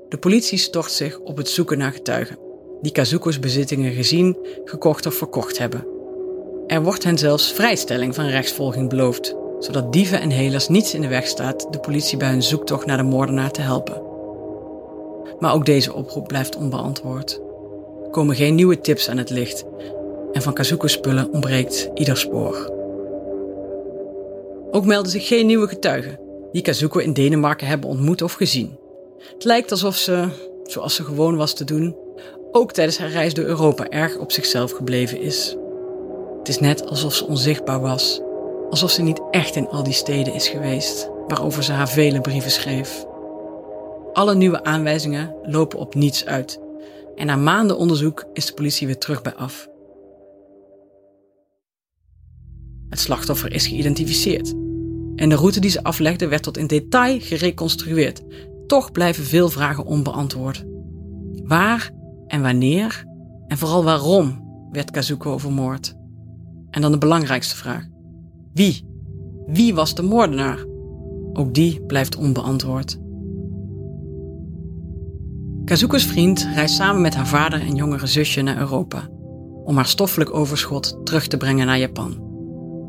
De 0.09 0.19
politie 0.19 0.59
stort 0.59 0.91
zich 0.91 1.19
op 1.19 1.37
het 1.37 1.49
zoeken 1.49 1.79
naar 1.79 1.93
getuigen 1.93 2.45
die 2.81 2.93
Kazuko's 2.93 3.39
bezittingen 3.39 3.93
gezien, 3.93 4.37
gekocht 4.65 5.07
of 5.07 5.15
verkocht 5.15 5.59
hebben. 5.59 5.87
Er 6.67 6.83
wordt 6.83 7.05
hen 7.05 7.19
zelfs 7.19 7.53
vrijstelling 7.53 8.15
van 8.15 8.27
rechtsvolging 8.27 8.89
beloofd, 8.89 9.35
zodat 9.59 9.93
dieven 9.93 10.21
en 10.21 10.31
helers 10.31 10.69
niets 10.69 10.95
in 10.95 11.01
de 11.01 11.09
weg 11.09 11.27
staat 11.27 11.67
de 11.71 11.79
politie 11.79 12.19
bij 12.19 12.29
hun 12.29 12.43
zoektocht 12.43 12.87
naar 12.87 12.97
de 12.97 13.03
moordenaar 13.03 13.51
te 13.51 13.61
helpen. 13.61 14.06
Maar 15.39 15.55
ook 15.55 15.67
deze 15.67 15.95
oproep 15.95 16.27
blijft 16.27 16.57
onbeantwoord. 16.57 17.41
Er 18.05 18.11
komen 18.11 18.37
geen 18.37 18.55
nieuwe 18.55 18.81
tips 18.81 19.09
aan 19.09 19.19
het 19.19 19.31
licht 19.31 19.65
en 20.33 20.43
van 20.43 20.53
Kazuko's 20.53 20.93
spullen 20.93 21.33
ontbreekt 21.33 21.91
ieder 21.95 22.17
spoor. 22.17 22.73
Ook 24.71 24.85
melden 24.85 25.11
zich 25.11 25.27
geen 25.27 25.47
nieuwe 25.47 25.69
getuigen 25.69 26.19
die 26.53 26.63
Kazuko 26.63 26.99
in 26.99 27.13
Denemarken 27.13 27.67
hebben 27.67 27.91
ontmoet 27.91 28.23
of 28.23 28.33
gezien. 28.33 28.77
Het 29.33 29.45
lijkt 29.45 29.71
alsof 29.71 29.97
ze, 29.97 30.29
zoals 30.63 30.95
ze 30.95 31.05
gewoon 31.05 31.37
was 31.37 31.55
te 31.55 31.65
doen, 31.65 31.97
ook 32.53 32.73
tijdens 32.73 32.99
haar 32.99 33.11
reis 33.11 33.35
door 33.35 33.45
Europa 33.45 33.89
erg 33.89 34.19
op 34.19 34.33
zichzelf 34.33 34.71
gebleven 34.71 35.21
is. 35.21 35.57
Het 36.39 36.49
is 36.49 36.59
net 36.59 36.89
alsof 36.89 37.15
ze 37.15 37.27
onzichtbaar 37.27 37.81
was, 37.81 38.21
alsof 38.71 38.91
ze 38.91 39.03
niet 39.03 39.21
echt 39.31 39.57
in 39.57 39.69
al 39.69 39.83
die 39.83 39.93
steden 39.93 40.35
is 40.35 40.49
geweest, 40.49 41.11
waarover 41.29 41.63
ze 41.63 41.73
haar 41.73 41.89
vele 41.89 42.21
brieven 42.21 42.51
schreef. 42.51 43.07
Alle 44.17 44.35
nieuwe 44.35 44.65
aanwijzingen 44.65 45.35
lopen 45.43 45.79
op 45.79 45.95
niets 45.95 46.25
uit 46.25 46.61
en 47.17 47.27
na 47.27 47.37
maanden 47.37 47.79
onderzoek 47.79 48.25
is 48.33 48.47
de 48.47 48.55
politie 48.55 48.87
weer 48.87 48.99
terug 48.99 49.23
bij 49.23 49.35
af. 49.35 49.69
Het 52.89 52.99
slachtoffer 52.99 53.53
is 53.53 53.67
geïdentificeerd 53.67 54.55
en 55.17 55.29
de 55.29 55.35
route 55.35 55.61
die 55.61 55.71
ze 55.71 55.83
aflegde 55.83 56.29
werd 56.29 56.43
tot 56.43 56.57
in 56.57 56.67
detail 56.67 57.21
gereconstrueerd. 57.21 58.23
Toch 58.67 58.93
blijven 58.93 59.25
veel 59.25 59.49
vragen 59.49 59.85
onbeantwoord. 59.85 60.65
Waar 61.45 61.91
en 62.27 62.43
wanneer 62.43 63.05
en 63.47 63.59
vooral 63.59 63.85
waarom 63.85 64.45
werd 64.73 64.91
Kazuko 64.91 65.39
vermoord? 65.39 65.95
En 66.71 66.81
dan 66.81 66.93
de 66.93 66.99
belangrijkste 66.99 67.57
vraag: 67.57 67.87
wie? 68.53 68.87
Wie 69.47 69.75
was 69.75 69.95
de 69.95 70.03
moordenaar? 70.03 70.65
Ook 71.33 71.55
die 71.55 71.81
blijft 71.81 72.17
onbeantwoord. 72.17 73.05
Kazuko's 75.67 76.05
vriend 76.05 76.49
reist 76.55 76.75
samen 76.75 77.01
met 77.03 77.15
haar 77.15 77.27
vader 77.27 77.61
en 77.61 77.75
jongere 77.75 78.07
zusje 78.07 78.43
naar 78.43 78.59
Europa 78.59 79.09
om 79.65 79.77
haar 79.77 79.87
stoffelijk 79.87 80.35
overschot 80.35 80.99
terug 81.05 81.27
te 81.27 81.37
brengen 81.37 81.67
naar 81.67 81.79
Japan. 81.79 82.25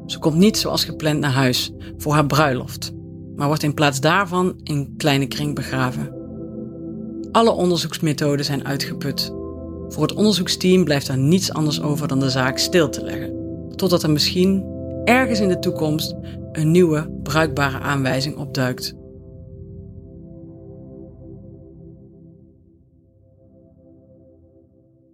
Ze 0.05 0.19
komt 0.19 0.35
niet 0.35 0.57
zoals 0.57 0.85
gepland 0.85 1.19
naar 1.19 1.31
huis 1.31 1.71
voor 1.97 2.13
haar 2.13 2.25
bruiloft, 2.25 2.91
maar 3.35 3.47
wordt 3.47 3.63
in 3.63 3.73
plaats 3.73 3.99
daarvan 3.99 4.59
in 4.63 4.93
kleine 4.97 5.27
kring 5.27 5.55
begraven. 5.55 6.13
Alle 7.31 7.51
onderzoeksmethoden 7.51 8.45
zijn 8.45 8.65
uitgeput. 8.65 9.31
Voor 9.87 10.01
het 10.01 10.13
onderzoeksteam 10.13 10.83
blijft 10.83 11.07
er 11.07 11.17
niets 11.17 11.53
anders 11.53 11.81
over 11.81 12.07
dan 12.07 12.19
de 12.19 12.29
zaak 12.29 12.57
stil 12.57 12.89
te 12.89 13.03
leggen, 13.03 13.33
totdat 13.75 14.03
er 14.03 14.11
misschien 14.11 14.65
ergens 15.03 15.39
in 15.39 15.49
de 15.49 15.59
toekomst 15.59 16.15
een 16.51 16.71
nieuwe, 16.71 17.19
bruikbare 17.23 17.79
aanwijzing 17.79 18.37
opduikt. 18.37 18.95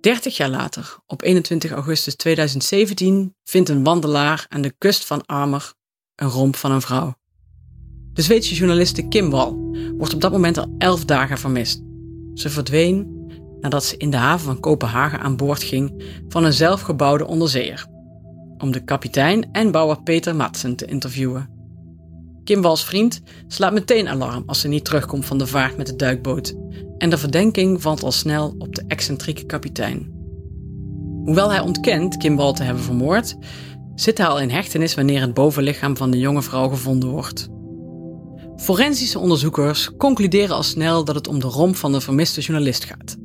Dertig 0.04 0.38
jaar 0.38 0.50
later, 0.50 0.98
op 1.08 1.22
21 1.22 1.72
augustus 1.72 2.16
2017, 2.16 3.36
vindt 3.44 3.70
een 3.70 3.84
wandelaar 3.84 4.46
aan 4.50 4.62
de 4.62 4.74
kust 4.78 5.06
van 5.06 5.26
Armer 5.26 5.74
een 6.16 6.28
romp 6.28 6.56
van 6.56 6.72
een 6.72 6.82
vrouw. 6.82 7.16
De 8.14 8.22
Zweedse 8.22 8.56
journaliste 8.56 9.08
Kim 9.08 9.30
Wall 9.30 9.54
wordt 9.98 10.14
op 10.14 10.22
dat 10.22 10.32
moment 10.32 10.58
al 10.58 10.76
elf 10.78 11.06
dagen 11.06 11.38
vermist. 11.38 11.82
Ze 12.34 12.50
verdween 12.50 13.28
nadat 13.60 13.84
ze 13.84 13.98
in 13.98 14.10
de 14.10 14.18
haven 14.18 14.46
van 14.46 14.60
Kopenhagen 14.60 15.20
aan 15.20 15.36
boord 15.36 15.64
ging 15.64 16.04
van 16.28 16.44
een 16.44 16.54
zelfgebouwde 16.54 17.28
onderzeeër, 17.28 17.88
om 18.58 18.72
de 18.72 18.84
kapitein 18.84 19.52
en 19.52 19.72
bouwer 19.72 20.04
Peter 20.04 20.36
Madsen 20.36 20.76
te 20.76 20.86
interviewen. 20.86 21.50
Kim 22.44 22.62
Wals 22.62 22.86
vriend 22.86 23.22
slaat 23.48 23.74
meteen 23.74 24.08
alarm 24.08 24.44
als 24.46 24.60
ze 24.60 24.68
niet 24.68 24.86
terugkomt 24.86 25.26
van 25.26 25.38
de 25.38 25.48
vaart 25.48 25.78
met 25.78 25.88
de 25.88 25.96
duikboot 25.96 26.56
en 27.04 27.10
de 27.10 27.18
verdenking 27.18 27.82
valt 27.82 28.04
al 28.04 28.12
snel 28.12 28.56
op 28.58 28.76
de 28.76 28.84
excentrieke 28.88 29.46
kapitein. 29.46 30.12
Hoewel 31.24 31.52
hij 31.52 31.60
ontkent 31.60 32.18
Kim 32.18 32.36
Wal 32.36 32.54
te 32.54 32.64
hebben 32.64 32.84
vermoord, 32.84 33.36
zit 33.96 34.18
hij 34.18 34.28
al 34.28 34.40
in 34.40 34.50
hechtenis 34.50 34.96
wanneer 34.96 35.22
het 35.22 35.34
bovenlichaam 35.34 35.98
van 35.98 36.12
de 36.12 36.20
jonge 36.20 36.42
vrouw 36.42 36.70
gevonden 36.70 37.10
wordt. 37.10 37.48
Forensische 38.56 39.20
onderzoekers 39.20 39.96
concluderen 39.98 40.56
al 40.56 40.64
snel 40.64 41.04
dat 41.04 41.16
het 41.16 41.28
om 41.28 41.40
de 41.40 41.48
romp 41.48 41.76
van 41.76 41.92
de 41.92 42.02
vermiste 42.02 42.42
journalist 42.42 42.84
gaat. 42.84 43.18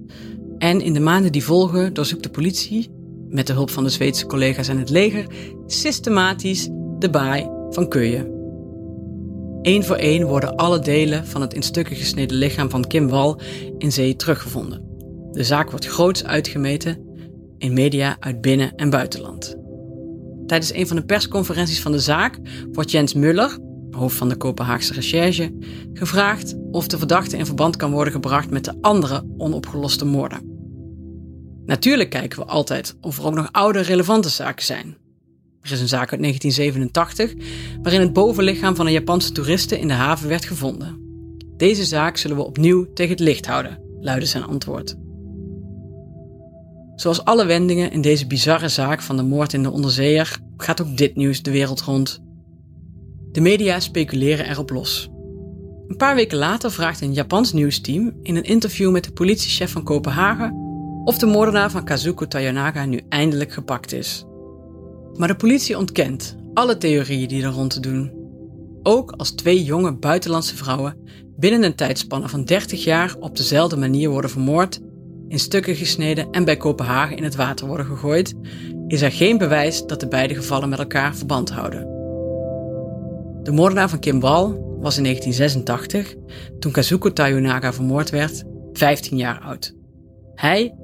En 0.58 0.80
in 0.80 0.92
de 0.92 1.00
maanden 1.00 1.32
die 1.32 1.44
volgen 1.44 1.94
doorzoekt 1.94 2.22
de 2.22 2.30
politie, 2.30 2.90
met 3.28 3.46
de 3.46 3.52
hulp 3.52 3.70
van 3.70 3.84
de 3.84 3.90
Zweedse 3.90 4.26
collega's 4.26 4.68
en 4.68 4.78
het 4.78 4.90
leger, 4.90 5.26
systematisch 5.66 6.68
de 6.98 7.10
baai 7.10 7.48
van 7.70 7.88
Keuyen. 7.88 8.37
Eén 9.62 9.84
voor 9.84 9.96
één 9.96 10.26
worden 10.26 10.56
alle 10.56 10.78
delen 10.78 11.26
van 11.26 11.40
het 11.40 11.54
in 11.54 11.62
stukken 11.62 11.96
gesneden 11.96 12.36
lichaam 12.36 12.70
van 12.70 12.86
Kim 12.86 13.08
Wal 13.08 13.40
in 13.78 13.92
zee 13.92 14.16
teruggevonden. 14.16 14.82
De 15.32 15.44
zaak 15.44 15.70
wordt 15.70 15.86
groots 15.86 16.24
uitgemeten 16.24 17.06
in 17.58 17.72
media 17.72 18.16
uit 18.20 18.40
binnen- 18.40 18.74
en 18.74 18.90
buitenland. 18.90 19.56
Tijdens 20.46 20.74
een 20.74 20.86
van 20.86 20.96
de 20.96 21.04
persconferenties 21.04 21.80
van 21.80 21.92
de 21.92 21.98
zaak 21.98 22.38
wordt 22.72 22.90
Jens 22.90 23.14
Muller, 23.14 23.58
hoofd 23.90 24.16
van 24.16 24.28
de 24.28 24.36
Kopenhaagse 24.36 24.92
recherche, 24.92 25.52
gevraagd 25.92 26.54
of 26.70 26.86
de 26.86 26.98
verdachte 26.98 27.36
in 27.36 27.46
verband 27.46 27.76
kan 27.76 27.90
worden 27.90 28.12
gebracht 28.12 28.50
met 28.50 28.64
de 28.64 28.74
andere 28.80 29.24
onopgeloste 29.36 30.04
moorden. 30.04 30.56
Natuurlijk 31.66 32.10
kijken 32.10 32.38
we 32.38 32.44
altijd 32.44 32.96
of 33.00 33.18
er 33.18 33.26
ook 33.26 33.34
nog 33.34 33.48
oude 33.52 33.80
relevante 33.80 34.28
zaken 34.28 34.64
zijn. 34.64 34.96
Er 35.68 35.74
is 35.74 35.80
een 35.80 35.88
zaak 35.88 36.12
uit 36.12 36.20
1987 36.20 37.34
waarin 37.82 38.00
het 38.00 38.12
bovenlichaam 38.12 38.76
van 38.76 38.86
een 38.86 38.92
Japanse 38.92 39.32
toeriste 39.32 39.78
in 39.78 39.88
de 39.88 39.94
haven 39.94 40.28
werd 40.28 40.44
gevonden. 40.44 40.96
Deze 41.56 41.84
zaak 41.84 42.16
zullen 42.16 42.36
we 42.36 42.42
opnieuw 42.42 42.92
tegen 42.92 43.12
het 43.12 43.20
licht 43.20 43.46
houden, 43.46 43.80
luidde 44.00 44.26
zijn 44.26 44.44
antwoord. 44.44 44.96
Zoals 46.94 47.24
alle 47.24 47.46
wendingen 47.46 47.90
in 47.90 48.00
deze 48.00 48.26
bizarre 48.26 48.68
zaak 48.68 49.02
van 49.02 49.16
de 49.16 49.22
moord 49.22 49.52
in 49.52 49.62
de 49.62 49.70
onderzeeër 49.70 50.38
gaat 50.56 50.80
ook 50.80 50.96
dit 50.96 51.16
nieuws 51.16 51.42
de 51.42 51.50
wereld 51.50 51.80
rond. 51.80 52.22
De 53.32 53.40
media 53.40 53.80
speculeren 53.80 54.50
erop 54.50 54.70
los. 54.70 55.08
Een 55.88 55.96
paar 55.96 56.14
weken 56.14 56.38
later 56.38 56.72
vraagt 56.72 57.00
een 57.00 57.12
Japans 57.12 57.52
nieuwsteam 57.52 58.12
in 58.22 58.36
een 58.36 58.42
interview 58.42 58.90
met 58.90 59.04
de 59.04 59.12
politiechef 59.12 59.70
van 59.70 59.82
Kopenhagen 59.82 60.52
of 61.04 61.18
de 61.18 61.26
moordenaar 61.26 61.70
van 61.70 61.84
Kazuko 61.84 62.26
Tayanaga 62.26 62.84
nu 62.84 63.00
eindelijk 63.08 63.52
gepakt 63.52 63.92
is. 63.92 64.27
Maar 65.18 65.28
de 65.28 65.36
politie 65.36 65.78
ontkent 65.78 66.36
alle 66.54 66.76
theorieën 66.76 67.28
die 67.28 67.42
er 67.42 67.50
rond 67.50 67.70
te 67.70 67.80
doen. 67.80 68.12
Ook 68.82 69.12
als 69.16 69.30
twee 69.30 69.64
jonge 69.64 69.92
buitenlandse 69.92 70.56
vrouwen 70.56 70.96
binnen 71.36 71.62
een 71.62 71.74
tijdspanne 71.74 72.28
van 72.28 72.44
30 72.44 72.84
jaar 72.84 73.16
op 73.20 73.36
dezelfde 73.36 73.76
manier 73.76 74.10
worden 74.10 74.30
vermoord, 74.30 74.80
in 75.28 75.38
stukken 75.38 75.74
gesneden 75.74 76.30
en 76.30 76.44
bij 76.44 76.56
Kopenhagen 76.56 77.16
in 77.16 77.22
het 77.22 77.36
water 77.36 77.66
worden 77.66 77.86
gegooid, 77.86 78.34
is 78.86 79.02
er 79.02 79.12
geen 79.12 79.38
bewijs 79.38 79.86
dat 79.86 80.00
de 80.00 80.08
beide 80.08 80.34
gevallen 80.34 80.68
met 80.68 80.78
elkaar 80.78 81.16
verband 81.16 81.50
houden. 81.50 81.80
De 83.42 83.52
moordenaar 83.52 83.88
van 83.88 83.98
Kim 83.98 84.20
Wall 84.20 84.44
was 84.80 84.96
in 84.96 85.02
1986, 85.02 86.14
toen 86.58 86.72
Kazuko 86.72 87.12
Tayunaga 87.12 87.72
vermoord 87.72 88.10
werd, 88.10 88.44
15 88.72 89.16
jaar 89.16 89.40
oud. 89.40 89.74
Hij, 90.34 90.74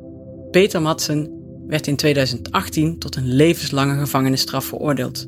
Peter 0.50 0.82
Madsen, 0.82 1.33
werd 1.66 1.86
in 1.86 1.96
2018 1.96 2.98
tot 2.98 3.16
een 3.16 3.34
levenslange 3.34 3.98
gevangenisstraf 3.98 4.64
veroordeeld. 4.64 5.26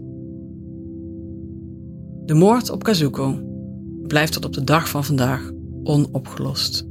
De 2.26 2.34
moord 2.34 2.70
op 2.70 2.82
Kazuko 2.82 3.40
blijft 4.02 4.32
tot 4.32 4.44
op 4.44 4.52
de 4.52 4.64
dag 4.64 4.88
van 4.88 5.04
vandaag 5.04 5.50
onopgelost. 5.82 6.86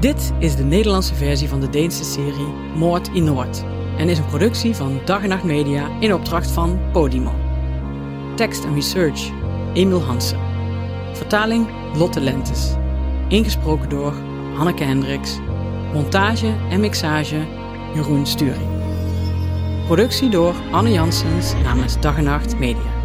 Dit 0.00 0.32
is 0.38 0.56
de 0.56 0.64
Nederlandse 0.64 1.14
versie 1.14 1.48
van 1.48 1.60
de 1.60 1.70
Deense 1.70 2.04
serie 2.04 2.46
Moord 2.74 3.08
in 3.08 3.24
Noord 3.24 3.64
en 4.00 4.08
is 4.08 4.18
een 4.18 4.26
productie 4.26 4.76
van 4.76 5.00
Dag 5.04 5.22
en 5.22 5.28
Nacht 5.28 5.44
Media 5.44 5.88
in 5.98 6.14
opdracht 6.14 6.50
van 6.50 6.80
Podimo. 6.92 7.34
Tekst 8.36 8.64
en 8.64 8.74
research 8.74 9.30
Emil 9.74 10.02
Hansen. 10.02 10.38
Vertaling 11.12 11.68
Lotte 11.94 12.20
Lentes. 12.20 12.74
Ingesproken 13.28 13.88
door 13.88 14.12
Hanneke 14.54 14.84
Hendricks. 14.84 15.38
Montage 15.92 16.54
en 16.70 16.80
mixage 16.80 17.46
Jeroen 17.94 18.26
Sturing. 18.26 18.68
Productie 19.86 20.30
door 20.30 20.54
Anne 20.70 20.92
Janssens 20.92 21.54
namens 21.62 22.00
Dag 22.00 22.16
en 22.16 22.24
Nacht 22.24 22.58
Media. 22.58 22.99